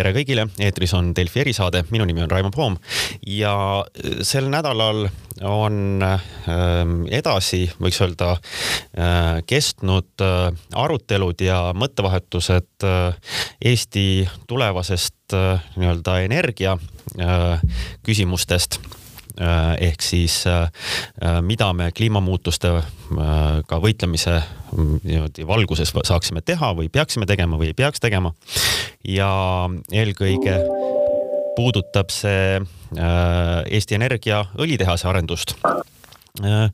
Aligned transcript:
tere 0.00 0.14
kõigile, 0.16 0.46
eetris 0.64 0.94
on 0.96 1.10
Delfi 1.16 1.42
erisaade, 1.42 1.82
minu 1.92 2.06
nimi 2.08 2.22
on 2.24 2.30
Raimo 2.32 2.50
Poom. 2.54 2.78
Ja 3.28 3.52
sel 4.24 4.48
nädalal 4.48 5.10
on 5.44 6.00
ähm, 6.04 6.94
edasi, 7.12 7.66
võiks 7.80 8.00
öelda, 8.00 8.30
äh, 8.96 9.42
kestnud 9.48 10.24
äh, 10.24 10.48
arutelud 10.80 11.44
ja 11.44 11.60
mõttevahetused 11.76 12.88
äh, 12.88 13.34
Eesti 13.60 14.06
tulevasest 14.48 15.14
nii-öelda 15.30 16.16
energia 16.24 16.72
küsimustest 18.02 18.80
ehk 19.40 20.02
siis 20.04 20.42
mida 21.46 21.70
me 21.72 21.90
kliimamuutustega 21.96 23.78
võitlemise 23.80 24.34
mm, 24.36 25.00
niimoodi 25.02 25.46
valguses 25.48 25.94
saaksime 26.04 26.42
teha 26.44 26.74
või 26.76 26.90
peaksime 26.92 27.28
tegema 27.30 27.60
või 27.60 27.72
ei 27.72 27.78
peaks 27.78 28.02
tegema. 28.04 28.34
ja 29.08 29.30
eelkõige 29.92 30.58
puudutab 31.56 32.12
see 32.14 32.60
äh, 32.60 33.62
Eesti 33.70 33.98
Energia 33.98 34.44
õlitehase 34.58 35.08
arendust 35.10 35.56
äh, 35.66 36.70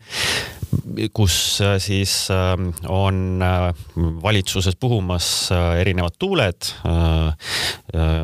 kus 1.12 1.60
äh, 1.60 1.78
siis 1.78 2.28
ähm, 2.30 2.70
on 2.88 3.42
äh, 3.42 3.74
valitsuses 3.96 4.76
puhumas 4.76 5.50
äh, 5.52 5.80
erinevad 5.80 6.16
tuuled. 6.18 6.72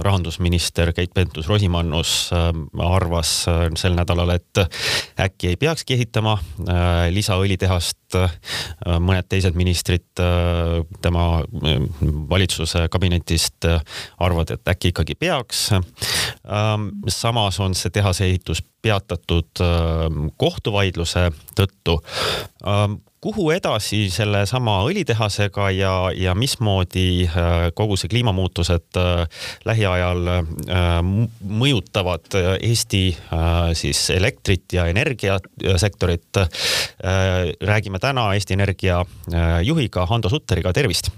rahandusminister 0.02 0.92
Keit 0.92 1.10
Pentus-Rosimannus 1.14 2.30
arvas 2.78 3.30
sel 3.78 3.94
nädalal, 3.96 4.34
et 4.34 4.60
äkki 5.20 5.52
ei 5.52 5.56
peakski 5.56 5.94
ehitama 5.94 6.36
lisaõlitehast. 7.10 8.18
mõned 9.00 9.28
teised 9.28 9.56
ministrid 9.56 10.20
tema 11.02 11.26
valitsuse 12.28 12.84
kabinetist 12.92 13.64
arvavad, 14.18 14.50
et 14.50 14.68
äkki 14.74 14.92
ikkagi 14.92 15.14
peaks. 15.14 15.70
Ähm, 16.42 16.88
samas 17.08 17.60
on 17.60 17.74
see 17.78 17.90
tehase 17.94 18.26
ehitus 18.26 18.64
peatatud 18.82 19.62
kohtuvaidluse 20.36 21.28
tõttu 21.54 22.00
Ähm, 22.66 23.00
kuhu 23.22 23.50
edasi 23.54 24.08
sellesama 24.10 24.80
õlitehasega 24.88 25.68
ja, 25.76 25.94
ja 26.14 26.34
mismoodi 26.34 27.24
äh, 27.28 27.68
kogu 27.74 27.96
see 27.98 28.10
kliimamuutused 28.10 28.98
äh, 28.98 29.22
lähiajal 29.68 30.30
äh, 30.34 30.42
mõjutavad 31.62 32.34
Eesti 32.58 33.02
siis 33.78 34.00
elektrit 34.10 34.72
ja 34.72 34.86
energiasektorit. 34.90 36.38
räägime 37.60 37.98
täna 37.98 38.32
Eesti 38.34 38.54
Energia 38.54 39.02
juhiga 39.62 40.06
Hando 40.06 40.28
Sutteriga, 40.28 40.72
tervist. 40.72 41.10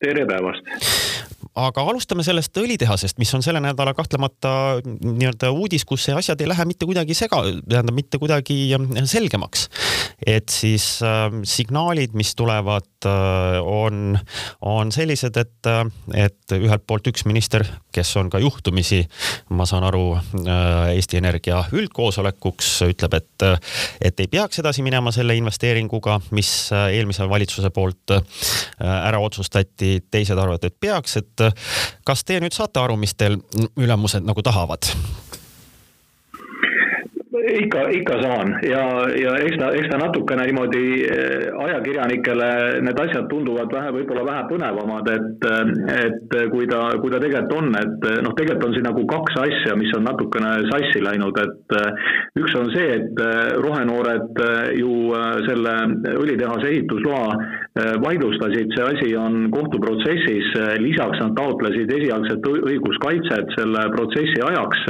tere 0.00 0.26
päevast 0.26 1.31
aga 1.58 1.84
alustame 1.84 2.24
sellest 2.24 2.56
õlitehasest, 2.56 3.18
mis 3.20 3.32
on 3.36 3.44
selle 3.44 3.60
nädala 3.60 3.92
kahtlemata 3.96 4.52
nii-öelda 4.86 5.50
uudis, 5.52 5.84
kus 5.88 6.06
asjad 6.14 6.40
ei 6.40 6.48
lähe 6.48 6.64
mitte 6.68 6.88
kuidagi 6.88 7.16
sega, 7.16 7.42
tähendab 7.68 7.96
mitte 7.96 8.20
kuidagi 8.22 8.56
selgemaks. 9.10 9.68
et 10.26 10.48
siis 10.48 11.02
äh, 11.02 11.28
signaalid, 11.44 12.14
mis 12.14 12.34
tulevad 12.38 13.06
äh,, 13.06 13.58
on, 13.60 14.18
on 14.60 14.92
sellised, 14.92 15.36
et, 15.36 15.68
äh, 15.68 15.84
et 16.24 16.56
ühelt 16.56 16.86
poolt 16.86 17.10
üks 17.10 17.26
minister, 17.28 17.64
kes 17.92 18.14
on 18.16 18.30
ka 18.30 18.38
juhtumisi, 18.40 19.02
ma 19.50 19.66
saan 19.68 19.84
aru 19.88 20.04
äh,, 20.16 20.94
Eesti 20.96 21.20
Energia 21.20 21.64
üldkoosolekuks, 21.72 22.70
ütleb, 22.88 23.18
et, 23.18 23.46
et 24.00 24.20
ei 24.24 24.30
peaks 24.30 24.62
edasi 24.62 24.84
minema 24.86 25.12
selle 25.12 25.36
investeeringuga, 25.36 26.20
mis 26.32 26.54
äh, 26.72 26.88
eelmise 26.96 27.28
valitsuse 27.28 27.72
poolt 27.74 28.16
äh, 28.16 28.22
ära 28.80 29.20
otsustati, 29.20 29.98
teised 30.10 30.38
arvavad, 30.38 30.64
et 30.70 30.78
peaks, 30.80 31.18
et 31.20 31.41
kas 32.08 32.24
te 32.24 32.40
nüüd 32.42 32.54
saate 32.56 32.82
aru, 32.82 32.96
mis 33.00 33.14
teil 33.18 33.38
ülemused 33.76 34.26
nagu 34.26 34.44
tahavad? 34.44 34.90
Ikka, 37.42 37.88
ikka 37.90 38.18
saan. 38.22 38.52
Ja, 38.66 38.82
ja 39.18 39.34
eks 39.42 39.58
ta, 39.60 39.70
eks 39.76 39.88
ta 39.90 39.98
natukene 40.00 40.46
niimoodi 40.48 40.84
eh, 41.06 41.46
ajakirjanikele 41.66 42.50
need 42.86 43.00
asjad 43.04 43.28
tunduvad 43.30 43.72
vähe, 43.74 43.92
võib-olla 43.96 44.24
vähe 44.26 44.44
põnevamad, 44.50 45.10
et, 45.12 45.46
et 45.96 46.36
kui 46.52 46.68
ta, 46.70 46.84
kui 47.02 47.12
ta 47.12 47.20
tegelikult 47.22 47.56
on, 47.58 47.72
et 47.78 48.06
noh, 48.24 48.36
tegelikult 48.38 48.68
on 48.68 48.76
siin 48.76 48.86
nagu 48.88 49.06
kaks 49.10 49.40
asja, 49.44 49.76
mis 49.78 49.92
on 49.96 50.06
natukene 50.06 50.54
sassi 50.70 51.02
läinud, 51.04 51.40
et 51.42 51.76
üks 52.38 52.54
on 52.58 52.70
see, 52.74 52.98
et 53.00 53.22
rohenoored 53.62 54.42
ju 54.78 54.94
selle 55.48 55.74
õlitehase 56.14 56.70
ehitusloa 56.70 57.26
vaidlustasid, 58.02 58.72
see 58.76 58.84
asi 58.84 59.14
on 59.16 59.46
kohtuprotsessis, 59.52 60.52
lisaks 60.82 61.20
nad 61.22 61.34
taotlesid 61.38 61.92
esialgset 61.96 62.48
õiguskaitset 62.52 63.54
selle 63.56 63.86
protsessi 63.96 64.42
ajaks, 64.44 64.84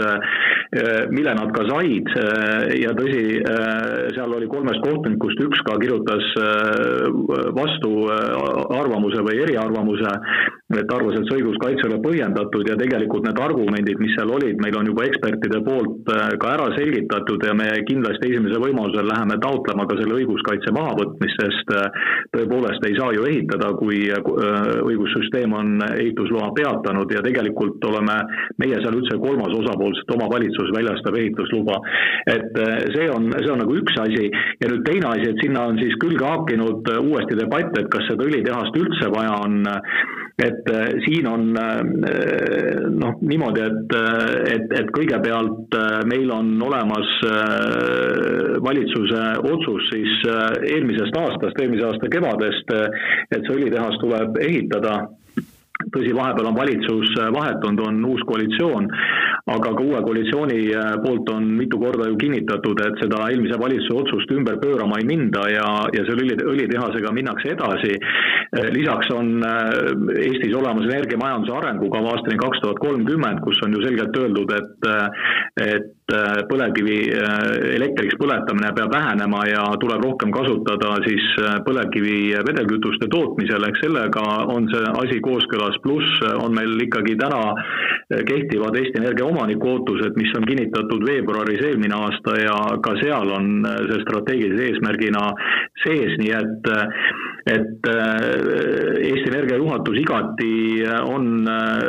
mille 1.14 1.34
nad 1.38 1.52
ka 1.54 1.66
said 1.68 2.10
ja 2.82 2.92
tõsi, 2.96 3.22
äh, 3.40 4.08
seal 4.16 4.34
oli 4.36 4.48
kolmest 4.50 4.82
kohtunikust 4.84 5.40
üks 5.44 5.62
ka 5.66 5.76
kirjutas 5.82 6.28
äh, 6.40 7.08
vastu 7.56 7.92
äh, 8.12 8.78
arvamuse 8.78 9.24
või 9.26 9.40
eriarvamuse, 9.44 10.12
et 10.80 10.94
arvas, 10.94 11.18
et 11.18 11.28
see 11.28 11.40
õiguskaitse 11.40 11.86
ei 11.86 11.90
ole 11.90 12.00
põhjendatud 12.04 12.70
ja 12.70 12.76
tegelikult 12.80 13.26
need 13.26 13.40
argumendid, 13.42 14.00
mis 14.02 14.14
seal 14.16 14.32
olid, 14.34 14.60
meil 14.64 14.78
on 14.78 14.88
juba 14.90 15.06
ekspertide 15.08 15.62
poolt 15.66 16.12
ka 16.42 16.52
ära 16.54 16.68
selgitatud 16.76 17.46
ja 17.46 17.54
me 17.58 17.68
kindlasti 17.88 18.30
esimesel 18.30 18.62
võimalusel 18.64 19.08
läheme 19.08 19.38
taotlema 19.42 19.86
ka 19.90 19.98
selle 20.00 20.18
õiguskaitse 20.20 20.74
mahavõtmist, 20.76 21.42
sest 21.42 21.74
tõepoolest 22.36 22.88
ei 22.88 22.96
saa 22.98 23.12
ju 23.16 23.26
ehitada, 23.28 23.72
kui 23.78 24.04
õigussüsteem 24.12 25.56
on 25.58 25.74
ehitusloa 25.90 26.52
peatanud 26.56 27.12
ja 27.12 27.24
tegelikult 27.24 27.84
oleme 27.90 28.18
meie 28.62 28.80
seal 28.82 28.98
üldse 28.98 29.18
kolmas 29.22 29.54
osapool, 29.58 29.94
sest 29.98 30.14
omavalitsus 30.16 30.72
väljastab 30.76 31.18
ehitusluba 31.20 31.80
et 32.26 32.58
äh, 32.58 32.78
see 32.94 33.08
on, 33.10 33.30
see 33.38 33.50
on 33.50 33.62
nagu 33.62 33.76
üks 33.78 33.96
asi 34.02 34.28
ja 34.30 34.70
nüüd 34.70 34.84
teine 34.86 35.10
asi, 35.10 35.30
et 35.32 35.42
sinna 35.42 35.66
on 35.70 35.80
siis 35.80 35.96
külge 36.02 36.26
haakinud 36.26 36.90
äh, 36.92 37.00
uuesti 37.02 37.38
debatt, 37.38 37.74
et 37.78 37.90
kas 37.92 38.06
seda 38.10 38.28
õlitehast 38.28 38.78
üldse 38.78 39.10
vaja 39.14 39.38
on. 39.46 39.62
Et 40.40 40.70
äh, 40.72 40.92
siin 41.04 41.26
on 41.28 41.48
noh, 41.52 43.18
niimoodi, 43.20 43.64
et, 43.66 43.96
et, 44.54 44.76
et 44.80 44.92
kõigepealt 44.96 45.76
meil 46.08 46.30
on 46.32 46.54
olemas 46.64 47.10
valitsuse 48.64 49.24
otsus 49.52 49.88
siis 49.92 50.22
eelmisest 50.70 51.18
aastast, 51.20 51.60
eelmise 51.60 51.88
aasta 51.88 52.10
kevadest, 52.12 52.72
et 53.30 53.42
see 53.42 53.56
õlitehas 53.58 53.98
tuleb 54.02 54.38
ehitada 54.42 55.02
tõsi, 55.94 56.14
vahepeal 56.16 56.50
on 56.50 56.58
valitsus 56.58 57.14
vahetunud, 57.36 57.84
on 57.88 58.04
uus 58.12 58.24
koalitsioon, 58.28 58.88
aga 59.50 59.72
ka 59.74 59.82
uue 59.82 60.00
koalitsiooni 60.06 60.58
äh, 60.70 60.92
poolt 61.02 61.30
on 61.34 61.48
mitu 61.58 61.78
korda 61.82 62.06
ju 62.06 62.18
kinnitatud, 62.20 62.78
et 62.86 63.00
seda 63.02 63.24
eelmise 63.26 63.58
valitsuse 63.58 63.96
otsust 63.98 64.30
ümber 64.36 64.60
pöörama 64.62 65.00
ei 65.00 65.06
minda 65.08 65.48
ja, 65.50 65.66
ja 65.90 66.04
selle 66.06 66.22
õli, 66.28 66.36
õlitehasega 66.54 67.10
minnakse 67.16 67.50
edasi. 67.56 67.96
Äh, 67.98 68.68
lisaks 68.76 69.10
on 69.16 69.40
äh, 69.42 69.64
Eestis 70.28 70.54
olemas 70.54 70.86
energiamajanduse 70.86 71.56
arengukava 71.58 72.14
aastani 72.14 72.38
kaks 72.38 72.62
tuhat 72.62 72.78
kolmkümmend, 72.84 73.42
kus 73.42 73.58
on 73.66 73.74
ju 73.74 73.82
selgelt 73.82 74.20
öeldud, 74.22 74.54
et, 74.54 74.88
et 75.62 75.90
põlevkivi 76.48 76.96
elektriks 77.72 78.18
põletamine 78.20 78.72
peab 78.76 78.92
vähenema 78.92 79.42
ja 79.48 79.62
tuleb 79.80 80.02
rohkem 80.04 80.32
kasutada 80.34 80.98
siis 81.06 81.24
põlevkivi 81.64 82.34
vedelkütuste 82.44 83.08
tootmisel, 83.12 83.64
eks 83.70 83.80
sellega 83.86 84.24
on 84.52 84.68
see 84.72 84.90
asi 85.02 85.20
kooskõlas, 85.24 85.78
pluss 85.84 86.22
on 86.38 86.54
meil 86.56 86.76
ikkagi 86.86 87.16
täna 87.20 87.42
kehtivad 88.28 88.76
Eesti 88.76 89.00
Energia 89.00 89.26
omaniku 89.26 89.74
ootused, 89.76 90.16
mis 90.20 90.32
on 90.36 90.46
kinnitatud 90.48 91.04
veebruaris 91.06 91.62
eelmine 91.68 91.96
aasta 91.96 92.36
ja 92.40 92.56
ka 92.84 92.96
seal 93.00 93.32
on 93.32 93.66
äh, 93.66 93.78
see 93.88 94.02
strateegilise 94.04 94.70
eesmärgina 94.70 95.28
sees, 95.84 96.16
nii 96.20 96.34
et 96.38 96.72
äh, 96.72 97.12
et 97.42 97.86
Eesti 97.88 99.30
Energia 99.32 99.56
juhatus 99.58 99.96
igati 99.98 100.84
on 101.10 101.42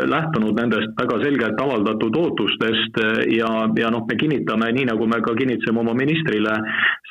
lähtunud 0.10 0.58
nendest 0.58 0.96
väga 0.98 1.20
selgelt 1.22 1.62
avaldatud 1.62 2.18
ootustest 2.18 2.98
ja, 3.36 3.52
ja 3.78 3.92
noh, 3.94 4.06
me 4.10 4.18
kinnitame, 4.18 4.72
nii 4.74 4.88
nagu 4.90 5.06
me 5.10 5.20
ka 5.26 5.36
kinnitasime 5.38 5.84
oma 5.84 5.94
ministrile, 5.98 6.56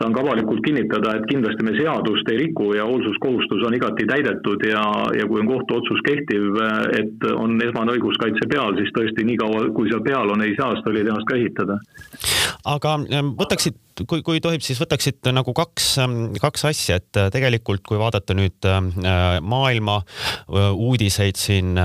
saan 0.00 0.14
ka 0.14 0.25
avalikult 0.25 0.64
kinnitada, 0.67 1.14
et 1.19 1.28
kindlasti 1.31 1.67
me 1.69 1.76
seadust 1.78 2.32
ei 2.32 2.40
riku 2.43 2.73
ja 2.75 2.87
hoolsuskohustus 2.88 3.62
on 3.69 3.78
igati 3.78 4.08
täidetud 4.11 4.67
ja, 4.67 4.82
ja 5.19 5.28
kui 5.31 5.43
on 5.44 5.52
kohtuotsus 5.52 6.02
kehtiv, 6.08 6.58
et 6.99 7.25
on 7.37 7.57
esmane 7.65 7.97
õiguskaitse 7.97 8.49
peal, 8.51 8.77
siis 8.79 8.93
tõesti 8.97 9.25
nii 9.27 9.39
kaua, 9.41 9.65
kui 9.77 9.91
seal 9.91 10.03
peal 10.05 10.33
on, 10.35 10.45
ei 10.45 10.55
saa 10.59 10.77
õlitehast 10.79 11.29
ka 11.29 11.39
ehitada. 11.39 11.79
aga 12.73 12.95
ähm, 13.19 13.33
võtaksid, 13.39 13.77
kui, 14.09 14.23
kui 14.25 14.41
tohib, 14.45 14.63
siis 14.65 14.81
võtaksid 14.81 15.31
nagu 15.35 15.55
kaks, 15.57 15.89
ähm, 16.03 16.17
kaks 16.41 16.67
asja, 16.71 16.99
et 17.03 17.21
äh, 17.21 17.29
tegelikult 17.35 17.85
kui 17.87 18.01
vaadata 18.01 18.37
nüüd 18.39 18.69
ähm, 18.69 18.93
äh, 19.03 19.39
maailma 19.41 20.01
äh, 20.03 20.71
uudiseid 20.73 21.41
siin, 21.41 21.77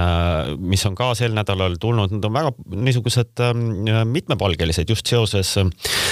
mis 0.60 0.86
on 0.90 0.96
ka 0.98 1.14
sel 1.18 1.36
nädalal 1.38 1.78
tulnud, 1.82 2.14
need 2.14 2.26
on 2.28 2.36
väga 2.36 2.54
niisugused 2.88 3.44
mitmepalgelised 4.08 4.90
just 4.90 5.08
seoses 5.10 5.56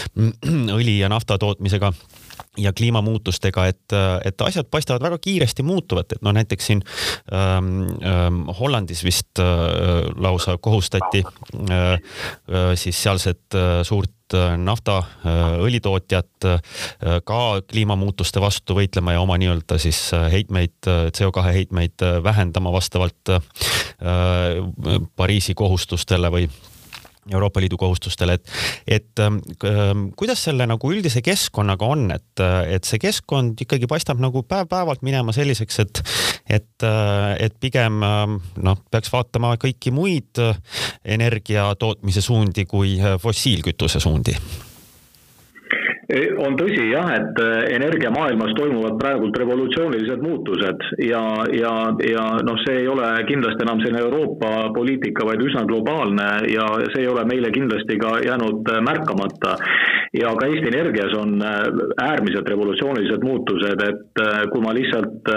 õli 0.77 0.99
ja 0.99 1.11
nafta 1.11 1.39
tootmisega 1.41 1.93
ja 2.57 2.73
kliimamuutustega, 2.73 3.67
et, 3.67 3.95
et 4.25 4.41
asjad 4.41 4.67
paistavad 4.71 5.03
väga 5.03 5.19
kiiresti 5.21 5.63
muutuvat, 5.63 6.15
et 6.15 6.25
noh, 6.25 6.33
näiteks 6.35 6.71
siin 6.71 6.83
ähm, 7.33 7.85
ähm, 8.05 8.43
Hollandis 8.59 9.03
vist 9.03 9.39
äh, 9.39 9.45
lausa 10.15 10.57
kohustati 10.57 11.23
äh, 11.25 11.93
äh, 11.93 12.75
siis 12.75 13.03
sealset 13.03 13.55
äh, 13.55 13.83
suurt 13.83 14.33
äh, 14.33 14.57
nafta 14.57 14.97
äh, 14.97 15.57
õlitootjat 15.65 16.47
ka 17.25 17.39
kliimamuutuste 17.71 18.41
vastu 18.41 18.75
võitlema 18.77 19.15
ja 19.15 19.21
oma 19.23 19.37
nii-öelda 19.41 19.77
siis 19.81 19.99
heitmeid, 20.31 20.75
CO2 20.85 21.43
heitmeid 21.45 22.03
vähendama 22.23 22.73
vastavalt 22.73 23.31
Pariisi 25.15 25.55
kohustustele 25.57 26.29
või 26.33 26.49
Euroopa 27.31 27.61
Liidu 27.63 27.77
kohustustele, 27.81 28.37
et, 28.37 28.51
et 28.87 29.21
ähm, 29.23 29.39
kuidas 30.17 30.43
selle 30.45 30.67
nagu 30.69 30.91
üldise 30.93 31.23
keskkonnaga 31.25 31.87
on, 31.89 32.05
et, 32.13 32.43
et 32.69 32.85
see 32.85 33.01
keskkond 33.01 33.61
ikkagi 33.65 33.89
paistab 33.89 34.21
nagu 34.21 34.43
päev-päevalt 34.45 35.01
minema 35.05 35.33
selliseks, 35.35 35.79
et, 35.85 36.03
et, 36.59 36.85
äh, 36.85 37.31
et 37.47 37.57
pigem 37.61 38.03
ähm, 38.05 38.37
noh, 38.61 38.77
peaks 38.93 39.11
vaatama 39.13 39.55
kõiki 39.61 39.93
muid 39.95 40.43
äh, 40.43 40.59
energia 41.17 41.71
tootmise 41.81 42.21
suundi 42.25 42.67
kui 42.69 42.97
äh, 43.01 43.17
fossiilkütuse 43.21 44.03
suundi 44.03 44.37
on 46.13 46.53
tõsi 46.59 46.91
jah, 46.91 47.07
et 47.17 47.39
äh, 47.41 47.53
energiamaailmas 47.75 48.53
toimuvad 48.57 48.97
praegult 49.01 49.37
revolutsioonilised 49.41 50.21
muutused 50.21 50.85
ja, 51.01 51.23
ja, 51.49 51.73
ja 52.05 52.25
noh, 52.45 52.59
see 52.61 52.83
ei 52.83 52.89
ole 52.91 53.07
kindlasti 53.25 53.65
enam 53.65 53.81
selline 53.81 54.03
Euroopa 54.05 54.69
poliitika, 54.75 55.25
vaid 55.25 55.41
üsna 55.41 55.65
globaalne 55.65 56.27
ja 56.51 56.67
see 56.93 57.05
ei 57.05 57.09
ole 57.09 57.25
meile 57.25 57.49
kindlasti 57.55 57.97
ka 58.01 58.19
jäänud 58.25 58.69
äh, 58.69 58.81
märkamata. 58.85 59.55
ja 60.15 60.29
ka 60.37 60.47
Eesti 60.47 60.69
Energias 60.69 61.13
on 61.17 61.41
äh, 61.41 61.57
äärmiselt 62.05 62.49
revolutsioonilised 62.49 63.25
muutused, 63.25 63.81
et 63.89 64.23
kui 64.51 64.61
ma 64.61 64.71
lihtsalt 64.73 65.27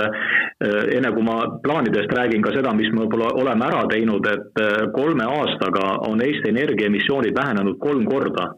enne 0.94 1.10
kui 1.14 1.24
ma 1.24 1.40
plaanidest 1.64 2.12
räägin 2.14 2.42
ka 2.42 2.52
seda, 2.54 2.74
mis 2.76 2.92
me 2.92 3.04
võib-olla 3.04 3.32
oleme 3.40 3.66
ära 3.66 3.82
teinud, 3.90 4.26
et 4.30 4.62
kolme 4.94 5.26
aastaga 5.26 5.98
on 6.06 6.22
Eesti 6.22 6.52
Energia 6.52 6.92
emissioonid 6.92 7.34
vähenenud 7.34 7.78
kolm 7.82 8.06
korda 8.06 8.52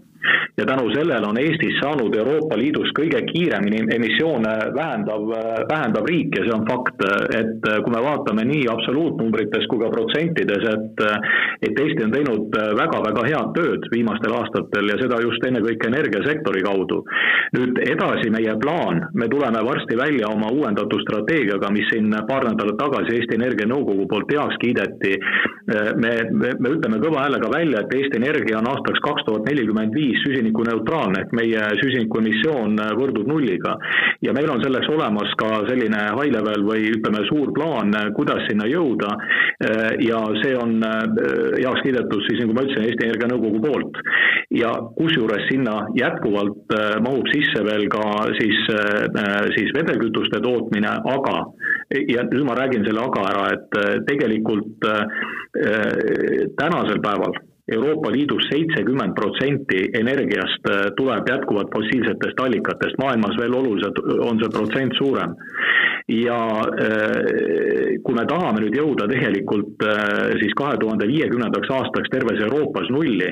ja 0.59 0.67
tänu 0.67 0.91
sellele 0.95 1.27
on 1.27 1.39
Eestis 1.39 1.79
saanud 1.81 2.15
Euroopa 2.17 2.59
Liidus 2.59 2.93
kõige 2.99 3.23
kiiremini 3.31 3.85
emissioone 3.97 4.53
vähendav, 4.77 5.27
vähendav 5.71 6.09
riik 6.11 6.37
ja 6.37 6.45
see 6.47 6.57
on 6.57 6.67
fakt, 6.69 7.05
et 7.41 7.69
kui 7.85 7.95
me 7.95 8.03
vaatame 8.05 8.45
nii 8.49 8.67
absoluutnumbrites 8.75 9.69
kui 9.71 9.81
ka 9.83 9.93
protsentides, 9.95 10.67
et 10.75 11.05
et 11.61 11.81
Eesti 11.81 12.05
on 12.05 12.13
teinud 12.13 12.57
väga-väga 12.77 13.25
head 13.29 13.51
tööd 13.57 13.87
viimastel 13.93 14.35
aastatel 14.37 14.89
ja 14.93 14.97
seda 15.01 15.21
just 15.25 15.45
ennekõike 15.45 15.89
energiasektori 15.91 16.63
kaudu. 16.65 17.03
nüüd 17.57 17.79
edasi 17.83 18.31
meie 18.31 18.55
plaan, 18.63 19.01
me 19.15 19.29
tuleme 19.29 19.63
varsti 19.65 19.97
välja 19.99 20.29
oma 20.29 20.51
uuendatud 20.55 21.03
strateegiaga, 21.03 21.71
mis 21.75 21.89
siin 21.91 22.13
paar 22.29 22.47
nädalat 22.47 22.79
tagasi 22.79 23.17
Eesti 23.17 23.35
Energia 23.35 23.67
Nõukogu 23.67 24.07
poolt 24.09 24.33
heaks 24.33 24.57
kiideti. 24.63 25.17
me, 26.03 26.13
me, 26.31 26.53
me 26.59 26.69
ütleme 26.77 27.01
kõva 27.03 27.25
häälega 27.25 27.51
välja, 27.53 27.81
et 27.81 27.95
Eesti 27.95 28.21
Energia 28.23 28.59
on 28.59 28.71
aastaks 28.71 29.03
kaks 29.05 29.27
tuhat 29.27 29.49
nelikümmend 29.51 29.95
viis 29.95 30.10
viis 30.11 30.23
süsinikuneutraalne 30.27 31.23
ehk 31.25 31.35
meie 31.37 31.67
süsinikuemissioon 31.81 32.79
võrdub 32.99 33.29
nulliga. 33.31 33.77
ja 34.23 34.33
meil 34.37 34.51
on 34.51 34.63
selleks 34.63 34.89
olemas 34.91 35.33
ka 35.41 35.49
selline 35.69 36.01
high 36.19 36.33
level 36.35 36.65
või 36.67 36.91
ütleme, 36.95 37.25
suur 37.29 37.53
plaan, 37.57 37.95
kuidas 38.17 38.43
sinna 38.49 38.67
jõuda. 38.69 39.11
ja 40.09 40.21
see 40.43 40.55
on 40.57 40.81
heaks 40.81 41.83
kiidetud 41.85 42.23
siis 42.27 42.41
nagu 42.43 42.57
ma 42.57 42.65
ütlesin, 42.65 42.87
Eesti 42.89 43.07
Energia 43.07 43.31
Nõukogu 43.33 43.61
poolt. 43.67 44.01
ja 44.51 44.71
kusjuures 44.99 45.47
sinna 45.51 45.77
jätkuvalt 45.95 46.75
mahub 47.07 47.29
sisse 47.35 47.63
veel 47.65 47.87
ka 47.93 48.05
siis, 48.39 48.65
siis 49.57 49.71
vedelkütuste 49.77 50.41
tootmine, 50.43 50.97
aga 51.15 51.37
ja 52.09 52.25
nüüd 52.27 52.47
ma 52.49 52.57
räägin 52.59 52.87
selle 52.87 53.05
aga 53.05 53.29
ära, 53.31 53.45
et 53.55 54.07
tegelikult 54.09 54.91
tänasel 56.59 57.01
päeval 57.05 57.39
Euroopa 57.77 58.11
Liidus 58.15 58.49
seitsekümmend 58.51 59.15
protsenti 59.19 59.83
energiast 60.03 60.71
äh, 60.71 60.89
tuleb 60.99 61.29
jätkuvalt 61.31 61.73
fossiilsetest 61.75 62.41
allikatest, 62.45 62.99
maailmas 63.03 63.39
veel 63.41 63.55
oluliselt 63.55 64.01
on 64.29 64.41
see 64.43 64.53
protsent 64.57 64.97
suurem 64.99 65.37
ja 66.11 66.39
äh, 66.61 67.99
kui 68.03 68.15
me 68.17 68.25
tahame 68.27 68.65
nüüd 68.65 68.75
jõuda 68.75 69.07
tegelikult 69.11 69.85
äh, 69.87 70.33
siis 70.41 70.55
kahe 70.59 70.79
tuhande 70.83 71.07
viiekümnendaks 71.07 71.71
aastaks 71.77 72.11
terves 72.11 72.41
Euroopas 72.47 72.91
nulli, 72.91 73.29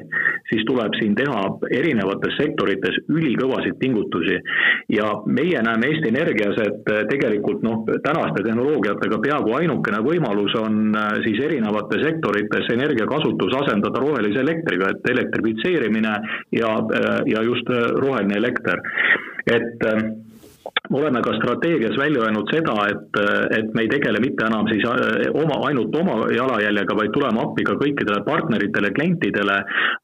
siis 0.50 0.62
tuleb 0.68 0.94
siin 1.00 1.16
teha 1.18 1.40
erinevates 1.74 2.36
sektorites 2.38 3.00
ülikõvasid 3.10 3.78
pingutusi. 3.82 4.38
ja 4.94 5.08
meie 5.26 5.62
näeme 5.62 5.90
Eesti 5.90 6.12
Energias, 6.12 6.60
et 6.62 6.92
äh, 6.92 7.02
tegelikult 7.10 7.64
noh, 7.66 7.82
tänaste 8.04 8.44
tehnoloogiatega 8.46 9.18
peaaegu 9.26 9.56
ainukene 9.58 10.02
võimalus 10.06 10.54
on 10.60 10.94
siis 11.24 11.40
erinevates 11.44 12.04
sektorites 12.04 12.70
energiakasutus 12.72 13.58
asendada 13.62 14.00
rohelise 14.00 14.40
elektriga, 14.40 14.92
et 14.94 15.10
elektrifitseerimine 15.10 16.14
ja, 16.52 16.70
ja 17.26 17.42
just 17.42 17.68
roheline 17.98 18.38
elekter. 18.38 18.80
et 19.48 19.86
oleme 20.94 21.20
ka 21.22 21.34
strateegias 21.36 21.96
välja 21.98 22.22
öelnud 22.24 22.48
seda, 22.52 22.74
et, 22.88 23.18
et 23.58 23.74
me 23.74 23.84
ei 23.84 23.90
tegele 23.92 24.20
mitte 24.24 24.46
enam 24.46 24.68
siis 24.70 24.84
äh, 24.88 25.28
oma, 25.36 25.60
ainult 25.68 25.94
oma 26.00 26.16
jalajäljega, 26.32 26.96
vaid 27.00 27.12
tuleme 27.16 27.42
appi 27.42 27.66
ka 27.68 27.76
kõikidele 27.82 28.22
partneritele, 28.26 28.92
klientidele. 28.96 29.58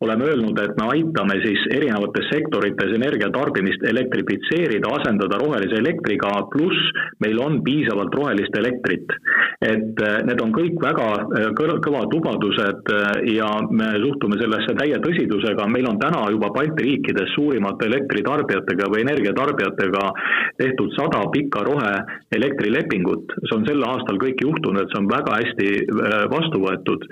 oleme 0.04 0.25
öelnud, 0.28 0.58
et 0.60 0.75
me 0.81 0.88
aitame 0.92 1.38
siis 1.44 1.62
erinevates 1.72 2.28
sektorites 2.32 2.92
energiatarbimist 2.98 3.86
elektrifitseerida, 3.88 4.90
asendada 4.98 5.38
rohelise 5.40 5.81
elektriga, 5.81 6.32
pluss 6.52 6.92
meil 7.25 7.40
on 7.40 7.62
piisavalt 7.64 8.14
rohelist 8.14 8.58
elektrit. 8.58 9.08
et 9.64 10.02
äh, 10.04 10.20
need 10.28 10.40
on 10.44 10.52
kõik 10.52 10.76
väga 10.82 11.08
äh, 11.25 11.48
kõvad 11.56 12.12
lubadused 12.12 12.92
ja 13.32 13.48
me 13.70 13.88
suhtume 14.02 14.36
sellesse 14.40 14.75
täie 14.76 14.98
tõsidusega, 15.00 15.66
meil 15.70 15.88
on 15.88 15.98
täna 16.02 16.26
juba 16.31 16.50
Balti 16.54 16.84
riikides 16.84 17.32
suurimate 17.34 17.86
elektritarbijatega 17.88 18.90
või 18.92 19.04
energiatarbijatega 19.06 20.04
tehtud 20.58 20.73
sada 20.96 21.24
pikka 21.32 21.64
roheelektrilepingut, 21.66 23.34
see 23.46 23.56
on 23.56 23.66
sel 23.68 23.84
aastal 23.88 24.18
kõik 24.22 24.42
juhtunud, 24.44 24.90
see 24.90 25.00
on 25.00 25.08
väga 25.10 25.38
hästi 25.40 25.68
äh, 25.80 26.16
vastu 26.32 26.62
võetud. 26.64 27.08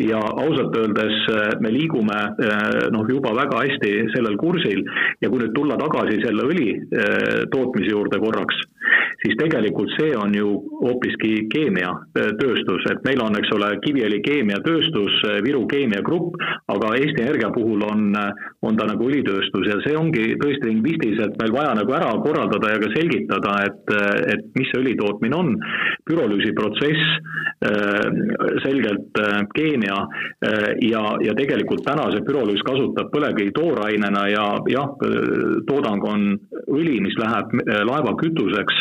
ja 0.00 0.20
ausalt 0.20 0.76
öeldes 0.80 1.16
äh, 1.34 1.48
me 1.60 1.72
liigume 1.74 2.16
äh, 2.16 2.88
noh, 2.94 3.04
juba 3.10 3.34
väga 3.36 3.64
hästi 3.66 3.92
sellel 4.14 4.36
kursil 4.40 4.84
ja 5.20 5.28
kui 5.28 5.42
nüüd 5.42 5.54
tulla 5.54 5.76
tagasi 5.80 6.20
selle 6.24 6.46
õli 6.46 6.70
tootmise 7.52 7.90
juurde 7.90 8.20
korraks, 8.22 8.62
siis 9.22 9.36
tegelikult 9.40 9.92
see 9.98 10.14
on 10.16 10.34
ju 10.34 10.52
hoopiski 10.80 11.46
keemiatööstus, 11.52 12.86
et 12.92 13.02
meil 13.06 13.20
on, 13.24 13.36
eks 13.36 13.52
ole, 13.56 13.70
Kiviõli 13.84 14.20
keemiatööstus, 14.24 15.20
Viru 15.44 15.64
keemiagrupp, 15.70 16.38
aga 16.72 16.94
Eesti 16.98 17.24
Energia 17.24 17.50
puhul 17.54 17.84
on, 17.86 18.14
on 18.66 18.78
ta 18.78 18.86
nagu 18.88 19.08
õlitööstus 19.08 19.68
ja 19.68 19.78
see 19.84 19.96
ongi 19.98 20.34
tõesti 20.40 20.70
lingvistis, 20.70 21.20
et 21.24 21.36
meil 21.40 21.54
vaja 21.54 21.74
nagu 21.78 21.96
ära 21.96 22.10
korraldada 22.24 22.72
ja 22.72 22.80
ka 22.82 22.90
selgitada, 22.94 23.56
et, 23.68 23.94
et 24.34 24.48
mis 24.58 24.70
see 24.72 24.82
õli 24.82 24.96
tootmine 25.00 25.36
on. 25.36 25.54
pürolüüsi 26.10 26.50
protsess, 26.56 27.10
äh, 27.68 28.06
selgelt 28.64 29.18
äh, 29.20 29.42
keemia 29.54 29.98
äh, 30.00 30.70
ja, 30.88 31.02
ja 31.22 31.34
tegelikult 31.38 31.84
täna 31.86 32.08
see 32.10 32.24
pürolüüs 32.26 32.64
kasutab 32.66 33.12
põlevkivi 33.14 33.52
toorainena 33.54 34.24
ja 34.32 34.46
jah, 34.70 34.96
toodang 35.68 36.04
on 36.08 36.26
õli, 36.70 36.98
mis 37.04 37.16
läheb 37.20 37.52
laevakütuseks 37.86 38.80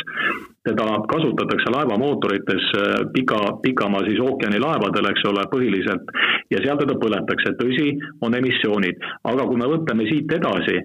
teda 0.70 0.88
kasutatakse 1.10 1.74
laevamootorites 1.74 2.70
pika, 3.14 3.40
pikamaa 3.64 4.06
siis 4.08 4.22
ookeanilaevadel, 4.24 5.10
eks 5.12 5.26
ole, 5.30 5.46
põhiliselt. 5.52 6.14
Ja 6.54 6.62
seal 6.64 6.80
teda 6.82 6.96
põletakse, 7.02 7.54
tõsi, 7.60 7.92
on 8.26 8.38
emissioonid, 8.38 9.04
aga 9.30 9.46
kui 9.50 9.60
me 9.60 9.70
võtame 9.70 10.08
siit 10.10 10.32
edasi, 10.34 10.80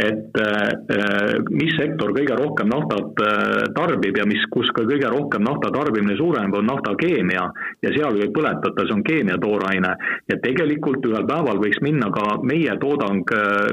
et 0.00 0.40
mis 1.54 1.74
sektor 1.78 2.14
kõige 2.16 2.38
rohkem 2.40 2.70
naftat 2.72 3.22
tarbib 3.76 4.18
ja 4.18 4.26
mis, 4.28 4.42
kus 4.54 4.70
ka 4.74 4.86
kõige 4.88 5.10
rohkem 5.12 5.44
nafta 5.46 5.70
tarbimine 5.74 6.16
suureneb, 6.18 6.54
on 6.58 6.68
naftakeemia. 6.70 7.44
Ja 7.84 7.92
seal 7.94 8.18
ju 8.18 8.26
ei 8.26 8.32
põletata, 8.34 8.86
see 8.86 8.96
on 8.96 9.04
keemiatooraine 9.06 9.92
ja 10.30 10.38
tegelikult 10.42 11.04
ühel 11.06 11.26
päeval 11.28 11.60
võiks 11.62 11.80
minna 11.84 12.10
ka 12.14 12.38
meie 12.46 12.74
toodang 12.82 13.22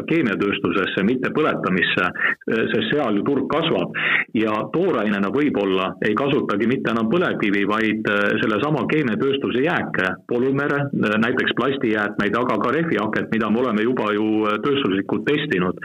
keemiatööstusesse, 0.10 1.06
mitte 1.08 1.32
põletamisse, 1.36 2.10
sest 2.48 2.92
seal 2.92 3.18
ju 3.20 3.26
turg 3.28 3.50
kasvab. 3.52 3.98
Ja 4.38 4.54
toorainena 4.74 5.32
võib 5.34 5.51
võib-olla 5.52 5.92
ei 6.08 6.16
kasutagi 6.16 6.68
mitte 6.68 6.92
enam 6.92 7.10
põlevkivi, 7.12 7.66
vaid 7.68 8.08
sellesama 8.42 8.86
keemiatööstuse 8.92 9.64
jääke, 9.66 10.08
polümere, 10.28 10.88
näiteks 10.94 11.56
plastijäätmeid, 11.60 12.36
aga 12.36 12.58
ka 12.62 12.72
rehvihaket, 12.76 13.30
mida 13.34 13.50
me 13.50 13.62
oleme 13.62 13.84
juba 13.84 14.12
ju 14.16 14.48
tööstuslikult 14.64 15.26
testinud. 15.28 15.78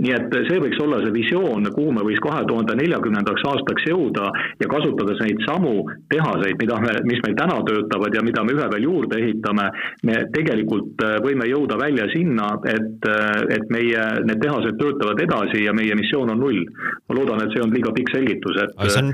nii 0.00 0.14
et 0.16 0.32
see 0.48 0.56
võiks 0.56 0.78
olla 0.80 0.96
see 1.02 1.12
visioon, 1.12 1.66
kuhu 1.76 1.92
me 1.92 2.00
võiks 2.00 2.22
kahe 2.24 2.40
tuhande 2.48 2.72
neljakümnendaks 2.78 3.42
aastaks 3.50 3.84
jõuda 3.84 4.30
ja 4.62 4.68
kasutades 4.72 5.20
neid 5.20 5.42
samu 5.44 5.84
tehaseid, 6.08 6.56
mida 6.56 6.78
me, 6.80 6.94
mis 7.04 7.20
meil 7.26 7.36
täna 7.36 7.58
töötavad 7.68 8.16
ja 8.16 8.22
mida 8.24 8.44
me 8.44 8.54
ühe 8.56 8.68
veel 8.72 8.86
juurde 8.86 9.18
ehitame, 9.20 9.66
me 10.08 10.16
tegelikult 10.32 11.04
võime 11.20 11.50
jõuda 11.50 11.76
välja 11.76 12.08
sinna, 12.14 12.48
et, 12.64 13.10
et 13.52 13.68
meie 13.68 14.06
need 14.24 14.40
tehased 14.40 14.80
töötavad 14.80 15.20
edasi 15.20 15.66
ja 15.66 15.76
meie 15.76 15.98
missioon 16.00 16.32
on 16.32 16.40
null. 16.46 16.64
ma 17.10 17.18
loodan, 17.18 17.44
et 17.44 17.52
see 17.52 17.60
on 17.60 17.72
liiga 17.74 17.92
pikk 17.92 18.14
selgitus, 18.14 18.56
et. 18.64 18.72
see 18.88 19.04
on 19.04 19.09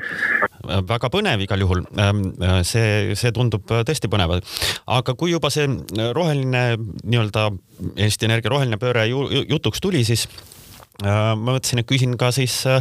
väga 0.88 1.10
põnev 1.12 1.44
igal 1.44 1.62
juhul. 1.62 1.84
Ähm, 2.00 2.26
see, 2.66 3.14
see 3.18 3.32
tundub 3.36 3.66
tõesti 3.68 4.10
põnev. 4.12 4.38
aga 4.86 5.14
kui 5.14 5.32
juba 5.34 5.50
see 5.50 5.68
roheline 6.16 6.66
nii-öelda 7.04 7.48
Eesti 7.96 8.28
Energia 8.28 8.50
roheline 8.52 8.78
pööre 8.80 9.06
jutuks 9.06 9.82
tuli, 9.84 10.04
siis 10.04 10.26
Äh, 10.28 10.55
ma 11.04 11.34
mõtlesin, 11.36 11.82
et 11.82 11.88
küsin 11.88 12.14
ka 12.20 12.30
siis 12.32 12.54
äh, 12.70 12.80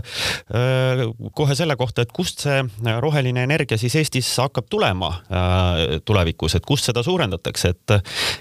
kohe 1.36 1.56
selle 1.58 1.76
kohta, 1.80 2.06
et 2.06 2.14
kust 2.16 2.46
see 2.46 2.62
roheline 3.04 3.44
energia 3.44 3.78
siis 3.80 3.96
Eestis 4.00 4.30
hakkab 4.40 4.70
tulema 4.72 5.12
äh, 5.28 5.82
tulevikus, 6.08 6.56
et 6.56 6.66
kust 6.68 6.88
seda 6.88 7.04
suurendatakse, 7.06 7.74
et 7.76 7.96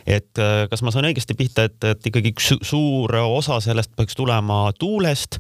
et 0.07 0.41
kas 0.71 0.83
ma 0.85 0.93
saan 0.95 1.09
õigesti 1.09 1.35
pihta, 1.39 1.67
et, 1.69 1.77
et 1.89 2.07
ikkagi 2.11 2.33
suur 2.39 3.13
osa 3.25 3.59
sellest 3.63 3.93
peaks 3.97 4.17
tulema 4.19 4.69
tuulest 4.79 5.39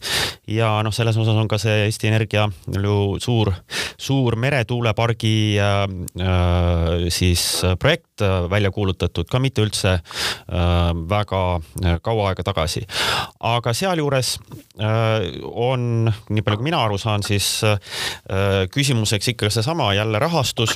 ja 0.50 0.76
noh, 0.84 0.94
selles 0.94 1.16
osas 1.20 1.38
on 1.38 1.48
ka 1.50 1.58
see 1.60 1.84
Eesti 1.86 2.10
Energia 2.10 2.46
ju 2.74 2.96
suur, 3.22 3.52
suur 4.00 4.36
meretuulepargi 4.40 5.34
siis 7.14 7.44
projekt 7.80 8.24
välja 8.50 8.70
kuulutatud 8.74 9.28
ka 9.30 9.40
mitte 9.42 9.64
üldse 9.64 9.96
väga 11.10 11.42
kaua 12.04 12.28
aega 12.30 12.46
tagasi. 12.46 12.84
aga 13.40 13.74
sealjuures 13.76 14.23
juures 14.24 14.38
äh, 14.80 15.40
on, 15.52 16.10
nii 16.28 16.44
palju 16.44 16.60
kui 16.60 16.68
mina 16.70 16.82
aru 16.84 16.98
saan, 17.00 17.24
siis 17.26 17.48
äh, 17.66 17.78
küsimuseks 18.72 19.34
ikka 19.34 19.50
seesama 19.50 19.92
jälle 19.94 20.18
rahastus 20.18 20.74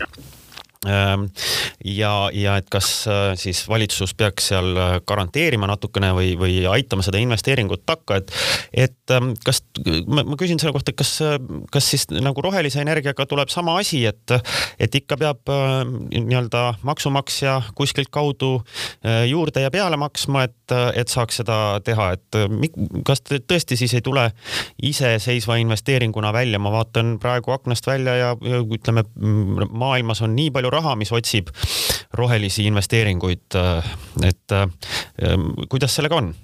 ja, 0.86 2.12
ja 2.32 2.56
et 2.60 2.68
kas 2.70 2.88
äh, 3.10 3.32
siis 3.38 3.64
valitsus 3.68 4.12
peaks 4.14 4.50
seal 4.52 4.76
äh, 4.78 4.92
garanteerima 5.06 5.66
natukene 5.66 6.12
või, 6.14 6.32
või 6.38 6.60
aitama 6.70 7.02
seda 7.02 7.18
investeeringut 7.18 7.82
takka, 7.88 8.20
et, 8.20 8.30
et 8.86 9.14
ähm, 9.14 9.32
kas, 9.44 9.62
ma, 10.06 10.22
küsin 10.38 10.60
selle 10.62 10.74
kohta, 10.76 10.92
et 10.92 11.00
kas, 11.00 11.16
äh, 11.24 11.34
kas 11.74 11.90
siis 11.90 12.06
nagu 12.14 12.42
rohelise 12.44 12.82
energiaga 12.84 13.26
tuleb 13.26 13.50
sama 13.50 13.74
asi, 13.82 14.04
et, 14.06 14.36
et 14.78 14.94
ikka 15.00 15.18
peab 15.18 15.50
nii-öelda 16.12 16.62
maksumaksja 16.86 17.58
kuskilt 17.78 18.10
kaudu 18.14 18.60
juurde 19.26 19.62
ja 19.62 19.70
peale 19.72 19.98
maksma, 20.00 20.44
et, 20.46 20.74
et 20.94 21.10
saaks 21.10 21.40
seda 21.40 21.58
teha, 21.84 22.10
et 22.14 22.38
kas 23.06 23.22
tõesti 23.26 23.78
siis 23.78 23.94
ei 23.98 24.04
tule 24.04 24.28
iseseisva 24.82 25.58
investeeringuna 25.62 26.32
välja, 26.34 26.60
ma 26.62 26.72
vaatan 26.74 27.16
praegu 27.22 27.54
aknast 27.54 27.86
välja 27.88 28.16
ja, 28.18 28.30
ja 28.44 28.60
ütleme, 28.62 29.04
maailmas 29.70 30.22
on 30.26 30.36
nii 30.36 30.52
palju 30.54 30.67
palju 30.68 30.76
raha, 30.76 30.96
mis 30.96 31.12
otsib 31.12 31.48
rohelisi 32.12 32.66
investeeringuid. 32.68 33.56
et 34.24 34.54
kuidas 35.68 35.94
sellega 35.94 36.16
on? 36.16 36.34